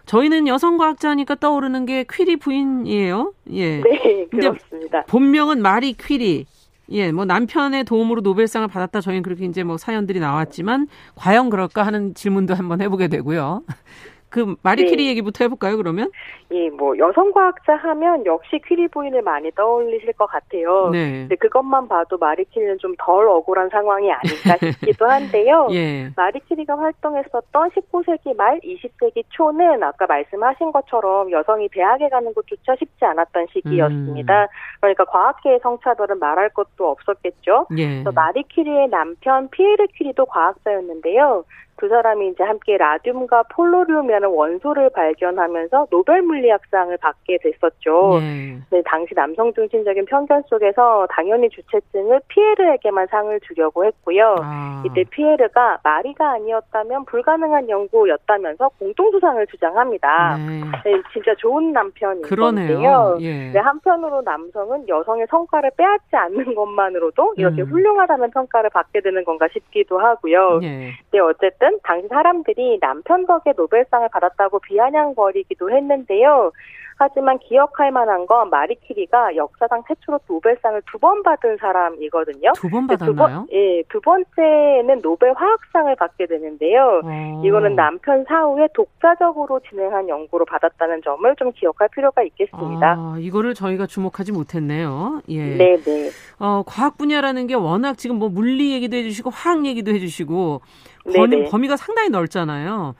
[0.07, 3.32] 저희는 여성 과학자니까 떠오르는 게 퀴리 부인이에요.
[3.53, 3.80] 예.
[3.80, 5.05] 네, 그렇습니다.
[5.05, 6.47] 본명은 마리 퀴리.
[6.93, 12.14] 예, 뭐 남편의 도움으로 노벨상을 받았다 저희는 그렇게 이제 뭐 사연들이 나왔지만 과연 그럴까 하는
[12.14, 13.62] 질문도 한번 해보게 되고요.
[14.31, 15.11] 그 마리퀴리 네.
[15.11, 16.11] 얘기부터 해볼까요, 그러면?
[16.53, 20.91] 예, 뭐 여성 과학자 하면 역시 퀴리 부인을 많이 떠올리실 것 같아요.
[20.91, 21.20] 네.
[21.22, 25.68] 근데 그것만 봐도 마리 퀴리는 좀 덜 억울한 상황이 아닐까 싶기도 한데요.
[25.72, 26.11] 예.
[26.16, 33.05] 마리 퀴리가 활동했었던 19세기 말 20세기 초는 아까 말씀하신 것처럼 여성이 대학에 가는 것조차 쉽지
[33.05, 34.43] 않았던 시기였습니다.
[34.43, 34.47] 음.
[34.81, 37.66] 그러니까 과학계의 성차별은 말할 것도 없었겠죠.
[37.76, 37.89] 예.
[37.89, 41.45] 그래서 마리 퀴리의 남편 피에르 퀴리도 과학자였는데요.
[41.81, 48.18] 두 사람이 이제 함께 라듐과 폴로늄이라는 원소를 발견하면서 노벨 물리학상을 받게 됐었죠.
[48.20, 48.59] 네.
[48.70, 54.37] 네, 당시 남성 중심적인 편견 속에서 당연히 주체증을 피에르에게만 상을 주려고 했고요.
[54.43, 54.83] 아.
[54.85, 60.37] 이때 피에르가 마리가 아니었다면 불가능한 연구였다면서 공동수상을 주장합니다.
[60.37, 60.61] 네.
[60.85, 63.16] 네, 진짜 좋은 남편인데요.
[63.20, 63.53] 예.
[63.53, 67.68] 네, 한편으로 남성은 여성의 성과를 빼앗지 않는 것만으로도 이렇게 음.
[67.68, 70.61] 훌륭하다는 평가를 받게 되는 건가 싶기도 하고요.
[70.62, 70.91] 예.
[71.11, 76.52] 네, 어쨌든 사실은 당시 사람들이 남편 덕에 노벨상을 받았다고 비아냥거리기도 했는데요.
[77.01, 82.53] 하지만 기억할 만한 건 마리 키리가 역사상 최초로 노벨상을 두 번 받은 사람이거든요.
[82.57, 83.07] 두 번 받았나요?
[83.07, 87.01] 두 번, 예, 두 번째는 노벨 화학상을 받게 되는데요.
[87.03, 87.09] 오.
[87.09, 87.42] 어.
[87.42, 92.96] 이거는 남편 사후에 독자적으로 진행한 연구로 받았다는 점을 좀 기억할 필요가 있겠습니다.
[92.98, 95.22] 아, 이거를 저희가 주목하지 못했네요.
[95.30, 95.57] 예.
[95.57, 96.11] 네, 네.
[96.38, 100.61] 어, 과학 분야라는 게 워낙 지금 뭐 물리 얘기도 해주시고 화학 얘기도 해주시고
[101.16, 102.94] 범위, 범위가 상당히 넓잖아요.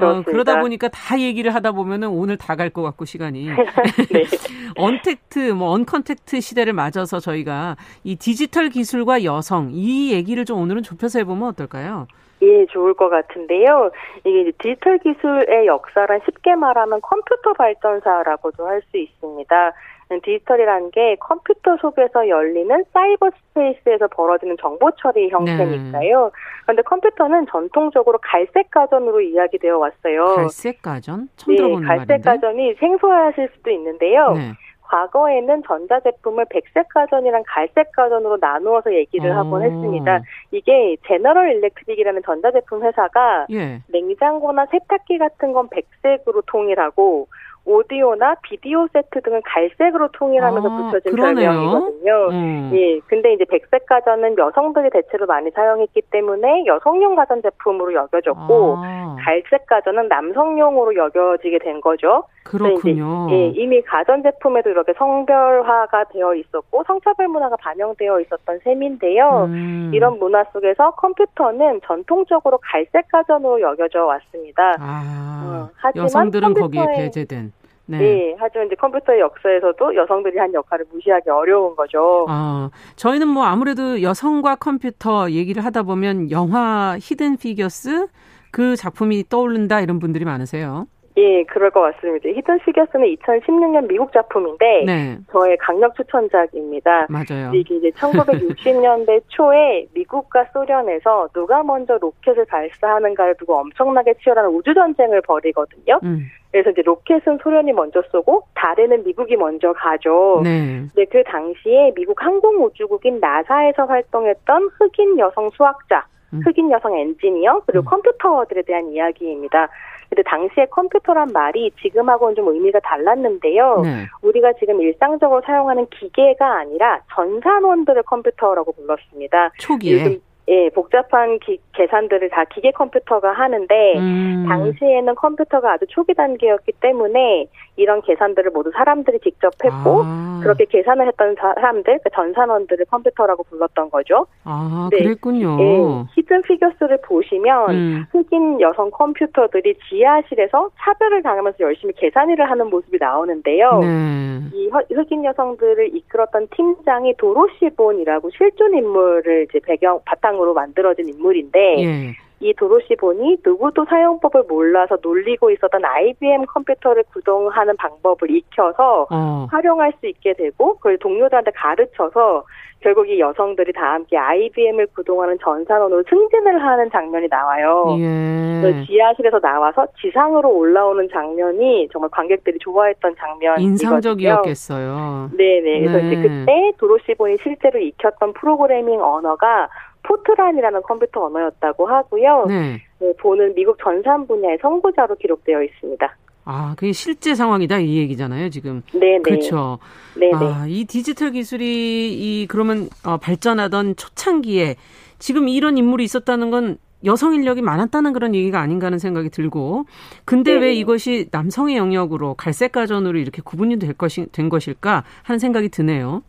[0.00, 3.44] 어, 그러다 보니까 다 얘기를 하다 보면은 오늘 다 갈 것 같고 시간이
[4.12, 4.24] 네.
[4.76, 11.18] 언택트 뭐 언컨택트 시대를 맞아서 저희가 이 디지털 기술과 여성 이 얘기를 좀 오늘은 좁혀서
[11.20, 12.06] 해보면 어떨까요?
[12.42, 13.90] 예, 좋을 것 같은데요.
[14.24, 19.72] 이게 디지털 기술의 역사란 쉽게 말하면 컴퓨터 발전사라고도 할 수 있습니다.
[20.20, 26.24] 디지털이라는 게 컴퓨터 속에서 열리는 사이버 스페이스에서 벌어지는 정보 처리 형태니까요.
[26.24, 26.30] 네.
[26.64, 30.36] 그런데 컴퓨터는 전통적으로 갈색 가전으로 이야기되어 왔어요.
[30.36, 31.28] 갈색 가전?
[31.36, 32.30] 처음 네, 들어보는 갈색 말인데?
[32.30, 34.32] 가전이 생소하실 수도 있는데요.
[34.32, 34.52] 네.
[34.92, 39.34] 과거에는 전자제품을 백색 가전이랑 갈색 가전으로 나누어서 얘기를 오.
[39.34, 40.20] 하곤 했습니다.
[40.50, 43.80] 이게 제너럴 일렉트릭이라는 전자제품 회사가 예.
[43.86, 47.26] 냉장고나 세탁기 같은 건 백색으로 통일하고
[47.64, 51.50] 오디오나 비디오 세트 등은 갈색으로 통일하면서 아, 붙여진 그러네요.
[51.50, 52.28] 별명이거든요.
[52.30, 52.70] 음.
[52.74, 52.98] 예.
[53.06, 59.16] 근데 이제 백색 가전은 여성들이 대체로 많이 사용했기 때문에 여성용 가전 제품으로 여겨졌고 아.
[59.24, 62.24] 갈색 가전은 남성용으로 여겨지게 된 거죠.
[62.44, 63.28] 그렇군요.
[63.28, 69.44] 이제, 예, 이미 가전 제품에도 이렇게 성별화가 되어 있었고 성차별 문화가 반영되어 있었던 셈인데요.
[69.46, 69.90] 음.
[69.94, 74.74] 이런 문화 속에서 컴퓨터는 전통적으로 갈색 가전으로 여겨져 왔습니다.
[74.80, 77.51] 아, 어, 하지만 여성들은 거기에 배제된.
[77.92, 77.98] 네.
[77.98, 78.36] 네.
[78.38, 82.26] 하지만 이제 컴퓨터의 역사에서도 여성들이 한 역할을 무시하기 어려운 거죠.
[82.28, 88.08] 아, 저희는 뭐 아무래도 여성과 컴퓨터 얘기를 하다 보면 영화 히든 피겨스
[88.50, 90.86] 그 작품이 떠오른다 이런 분들이 많으세요.
[91.18, 92.28] 예, 그럴 것 같습니다.
[92.30, 95.18] 히든 피겨스는 2016년 미국 작품인데 네.
[95.30, 97.06] 저의 강력 추천작입니다.
[97.10, 97.52] 맞아요.
[97.52, 105.20] 이게 이제 1960년대 초에 미국과 소련에서 누가 먼저 로켓을 발사하는가를 두고 엄청나게 치열한 우주 전쟁을
[105.22, 106.00] 벌이거든요.
[106.02, 106.26] 음.
[106.52, 110.42] 그래서 이제 로켓은 소련이 먼저 쏘고 달에는 미국이 먼저 가죠.
[110.44, 110.82] 네.
[110.94, 116.42] 근데 그 당시에 미국 항공우주국인 나사에서 활동했던 흑인 여성 수학자, 음.
[116.44, 117.86] 흑인 여성 엔지니어 그리고 음.
[117.86, 119.68] 컴퓨터들에 대한 이야기입니다.
[120.10, 123.80] 근데 당시에 컴퓨터란 말이 지금하고는 좀 의미가 달랐는데요.
[123.82, 124.06] 네.
[124.20, 129.52] 우리가 지금 일상적으로 사용하는 기계가 아니라 전산원들의 컴퓨터라고 불렀습니다.
[129.58, 130.18] 초기에.
[130.48, 134.44] 예, 복잡한 기, 계산들을 다 기계 컴퓨터가 하는데 음.
[134.48, 140.40] 당시에는 컴퓨터가 아주 초기 단계였기 때문에 이런 계산들을 모두 사람들이 직접 했고 아.
[140.42, 144.26] 그렇게 계산을 했던 사람들, 그 전산원들을 컴퓨터라고 불렀던 거죠.
[144.44, 144.98] 아, 네.
[144.98, 145.56] 그랬군요.
[145.60, 148.04] 예, 히든 피겨스를 보시면 음.
[148.10, 153.78] 흑인 여성 컴퓨터들이 지하실에서 차별을 당하면서 열심히 계산 일을 하는 모습이 나오는데요.
[153.78, 154.40] 네.
[154.52, 161.76] 이 흑인 여성들을 이끌었던 팀장이 도로시 본이라고 실존 인물을 이제 배경 바탕 으로 만들어진 인물인데
[161.78, 162.14] 예.
[162.42, 169.46] 이 도로시 본이 누구도 사용법을 몰라서 놀리고 있었던 IBM 컴퓨터를 구동하는 방법을 익혀서 어.
[169.48, 172.44] 활용할 수 있게 되고 그걸 동료들한테 가르쳐서
[172.80, 177.96] 결국 이 여성들이 다 함께 IBM을 구동하는 전산원으로 승진을 하는 장면이 나와요.
[178.00, 178.84] 예.
[178.86, 183.68] 지하실에서 나와서 지상으로 올라오는 장면이 정말 관객들이 좋아했던 장면이거든요.
[183.68, 185.30] 인상적이었겠어요.
[185.36, 185.80] 네네.
[185.80, 186.06] 그래서 네.
[186.06, 189.68] 이제 그때 도로시 본이 실제로 익혔던 프로그래밍 언어가
[190.16, 192.46] 포트란이라는 컴퓨터 언어였다고 하고요.
[192.48, 192.82] 네.
[192.98, 196.16] 네, 보는 미국 전산 분야의 선구자로 기록되어 있습니다.
[196.44, 198.82] 아, 그게 실제 상황이다 이 얘기잖아요, 지금.
[198.92, 199.18] 네, 네.
[199.22, 199.78] 그렇죠.
[200.18, 200.36] 네, 네.
[200.36, 204.76] 아, 이 디지털 기술이 이 그러면 어, 발전하던 초창기에
[205.18, 209.86] 지금 이런 인물이 있었다는 건 여성 인력이 많았다는 그런 얘기가 아닌가 하는 생각이 들고
[210.24, 215.38] 근데 네 왜 이것이 남성의 영역으로 갈색 가전으로 이렇게 구분이 될 것이 된 것일까 하는
[215.40, 216.22] 생각이 드네요.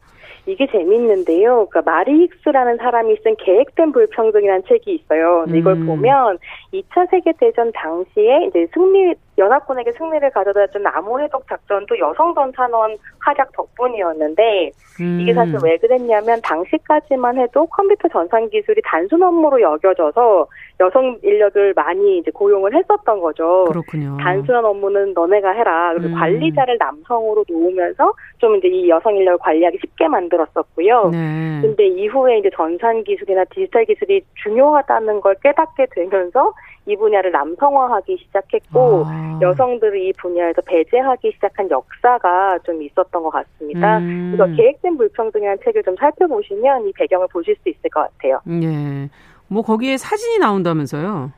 [0.46, 1.68] 이게 재밌는데요.
[1.70, 5.46] 그러니까 마리 힉스라는 사람이 쓴 계획된 불평등이라는 책이 있어요.
[5.48, 5.56] 음.
[5.56, 6.38] 이걸 보면
[6.74, 13.52] 2차 세계 대전 당시에 이제 승리 연합군에게 승리를 가져다 준 암호해독 작전도 여성 전산원 활약
[13.54, 14.72] 덕분이었는데
[15.02, 15.20] 음.
[15.22, 20.48] 이게 사실 왜 그랬냐면 당시까지만 해도 컴퓨터 전산 기술이 단순 업무로 여겨져서
[20.80, 23.66] 여성 인력을 많이 이제 고용을 했었던 거죠.
[23.66, 24.18] 그렇군요.
[24.20, 25.94] 단순한 업무는 너네가 해라.
[25.94, 26.20] 그리고 음.
[26.20, 31.10] 관리자를 남성으로 놓으면서 좀 이제 이 여성 인력을 관리하기 쉽게 만들었었고요.
[31.12, 31.60] 네.
[31.62, 36.54] 근데 이후에 이제 전산 기술이나 디지털 기술이 중요하다는 걸 깨닫게 되면서
[36.86, 39.40] 이 분야를 남성화하기 시작했고 아.
[39.42, 44.00] 여성들을 이 분야에서 배제하기 시작한 역사가 좀 있었던 것 같습니다.
[44.00, 44.34] 음.
[44.36, 48.40] 그래서 계획된 불평등이라는 책을 좀 살펴보시면 이 배경을 보실 수 있을 것 같아요.
[48.62, 49.10] 예.
[49.48, 51.32] 뭐 거기에 사진이 나온다면서요?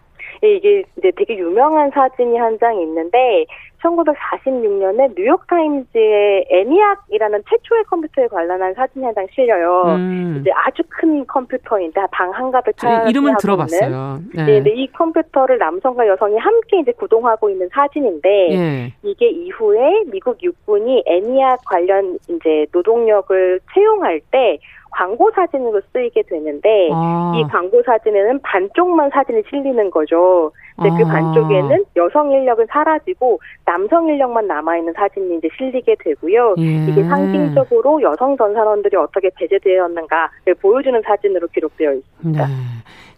[0.43, 3.45] 예, 이게 이제 되게 유명한 사진이 한 장 있는데
[3.85, 9.83] 1946년에 뉴욕타임즈의 애니악이라는 최초의 컴퓨터에 관련한 사진이 한 장 실려요.
[9.95, 10.39] 음.
[10.41, 14.19] 이제 아주 큰 컴퓨터인데 방 한가득 차 이름은 들어봤어요.
[14.35, 14.45] 네.
[14.45, 18.93] 네, 네, 이 컴퓨터를 남성과 여성이 함께 이제 구동하고 있는 사진인데 예.
[19.03, 24.57] 이게 이후에 미국 육군이 애니악 관련 이제 노동력을 채용할 때
[24.91, 27.33] 광고 사진으로 쓰이게 되는데 아.
[27.35, 30.51] 이 광고 사진에는 반쪽만 사진이 실리는 거죠.
[30.75, 30.97] 근데 그 아.
[30.97, 36.55] 그 반쪽에는 여성 인력은 사라지고 남성 인력만 남아 있는 사진이 이제 실리게 되고요.
[36.57, 36.87] 예.
[36.87, 42.47] 이게 상징적으로 여성 전산원들이 어떻게 배제되었는가를 보여주는 사진으로 기록되어 있습니다.
[42.47, 42.53] 네.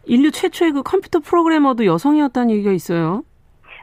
[0.06, 3.24] 인류 최초의 그 컴퓨터 프로그래머도 여성이었다는 얘기가 있어요.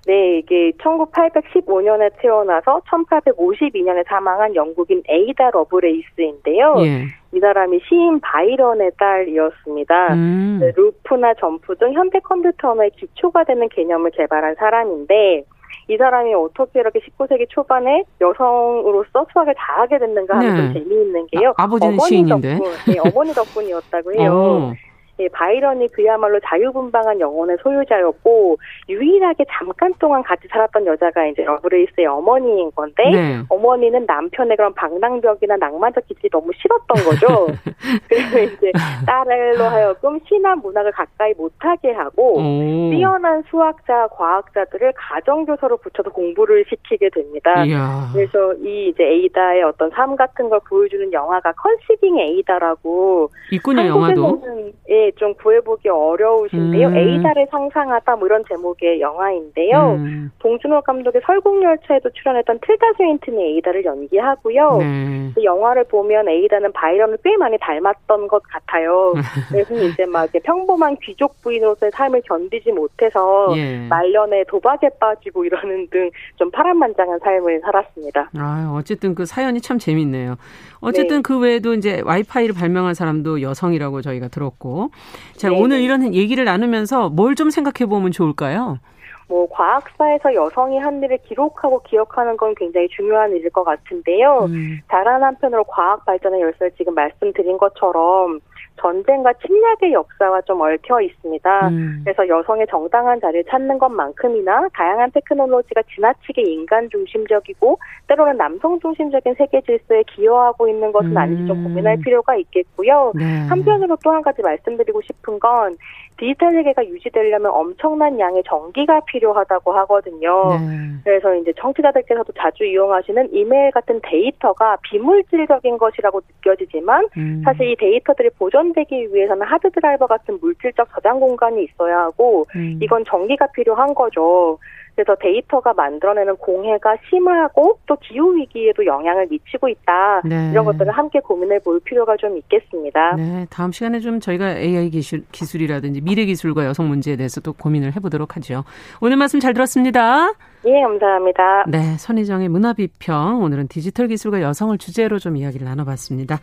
[0.06, 6.76] 네, 이게 1815년에 태어나서 1852년에 사망한 영국인 에이다 러브레이스인데요.
[6.80, 7.04] 예.
[7.32, 10.14] 이 사람이 시인 바이런의 딸이었습니다.
[10.14, 10.58] 음.
[10.60, 15.44] 네, 루프나 점프 등 현대 컴퓨터 언어의 기초가 되는 개념을 개발한 사람인데
[15.88, 20.56] 이 사람이 어떻게 이렇게 19세기 초반에 여성으로서 수학을 다 하게 됐는가 하는 네.
[20.56, 21.54] 좀 재미있는 게요.
[21.56, 22.56] 아버지는 시인인데.
[22.58, 24.30] 덕분, 네, 어머니 덕분이었다고 해요.
[24.32, 24.72] 어.
[25.20, 28.58] 예, 바이런이 그야말로 자유분방한 영혼의 소유자였고
[28.88, 33.42] 유일하게 잠깐 동안 같이 살았던 여자가 이제 러브레이스의 어머니인 건데 네.
[33.48, 37.46] 어머니는 남편의 그런 방랑벽이나 낭만적 기질이 너무 싫었던 거죠.
[38.08, 38.72] 그래서 이제
[39.06, 42.90] 딸로 하여금 시나 문학을 가까이 못하게 하고 오.
[42.90, 47.64] 뛰어난 수학자, 과학자들을 가정교사로 붙여서 공부를 시키게 됩니다.
[47.64, 48.10] 이야.
[48.12, 54.42] 그래서 이 이제 에이다의 어떤 삶 같은 걸 보여주는 영화가 컨시빙 에이다라고 있군요, 영화도.
[54.88, 56.88] 예, 예, 좀 구해보기 어려우신데요.
[56.88, 56.96] 음.
[56.96, 59.96] A사를 상상하다 뭐 이런 제목의 영화인데요.
[59.98, 60.30] 음.
[60.40, 64.78] 봉준호 감독의 설국열차에도 출연했던 틸다 스윈튼이 에이다를 연기하고요.
[64.78, 65.30] 네.
[65.34, 69.12] 그 영화를 보면 에이다는 바이런을 꽤 많이 닮았던 것 같아요.
[69.50, 73.86] 그래서 이제 막 평범한 귀족 부인으로서의 삶을 견디지 못해서 예.
[73.88, 78.30] 말년에 도박에 빠지고 이러는 등 좀 파란만장한 삶을 살았습니다.
[78.36, 80.36] 아, 어쨌든 그 사연이 참 재밌네요.
[80.80, 81.22] 어쨌든 네.
[81.22, 84.90] 그 외에도 이제 와이파이를 발명한 사람도 여성이라고 저희가 들었고.
[85.36, 85.60] 자, 네.
[85.60, 88.78] 오늘 이런 얘기를 나누면서 뭘 좀 생각해 보면 좋을까요?
[89.26, 94.46] 뭐 과학사에서 여성이 한 일을 기록하고 기억하는 건 굉장히 중요한 일일 것 같은데요.
[94.50, 94.80] 음.
[94.86, 98.40] 다른 한편으로 과학 발전의 열쇠를 지금 말씀드린 것처럼
[98.80, 101.68] 전쟁과 침략의 역사와 좀 얽혀 있습니다.
[101.68, 102.00] 음.
[102.04, 109.60] 그래서 여성의 정당한 자리를 찾는 것만큼이나 다양한 테크놀로지가 지나치게 인간 중심적이고 때로는 남성 중심적인 세계
[109.60, 111.16] 질서에 기여하고 있는 것은 음.
[111.16, 113.12] 아닌지 좀 고민할 필요가 있겠고요.
[113.14, 113.46] 네.
[113.48, 115.76] 한편으로 또 한 가지 말씀드리고 싶은 건
[116.16, 120.58] 디지털 세계가 유지되려면 엄청난 양의 전기가 필요하다고 하거든요.
[120.58, 120.94] 네.
[121.02, 127.42] 그래서 이제 청취자들께서도 자주 이용하시는 이메일 같은 데이터가 비물질적인 것이라고 느껴지지만 음.
[127.44, 132.78] 사실 이 데이터들이 보존되기 위해서는 하드 드라이버 같은 물질적 저장 공간이 있어야 하고 음.
[132.80, 134.58] 이건 전기가 필요한 거죠.
[134.94, 140.22] 그래서 데이터가 만들어내는 공해가 심하고 또 기후 위기에도 영향을 미치고 있다.
[140.24, 140.50] 네.
[140.52, 143.16] 이런 것들을 함께 고민해 볼 필요가 좀 있겠습니다.
[143.16, 147.96] 네, 다음 시간에 좀 저희가 AI 기술, 기술이라든지 미래 기술과 여성 문제에 대해서 또 고민을
[147.96, 148.64] 해보도록 하죠.
[149.00, 150.32] 오늘 말씀 잘 들었습니다.
[150.66, 151.64] 예, 감사합니다.
[151.68, 156.38] 네, 선희정의 문화비평 오늘은 디지털 기술과 여성을 주제로 좀 이야기를 나눠봤습니다.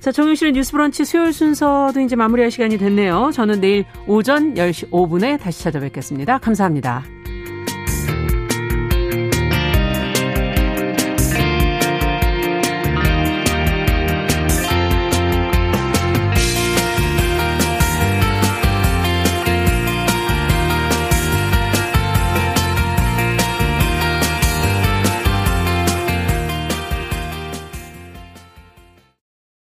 [0.00, 3.30] 자, 정용실의 뉴스 브런치 수요일 순서도 이제 마무리할 시간이 됐네요.
[3.32, 6.38] 저는 내일 오전 10시 5분에 다시 찾아뵙겠습니다.
[6.38, 7.19] 감사합니다.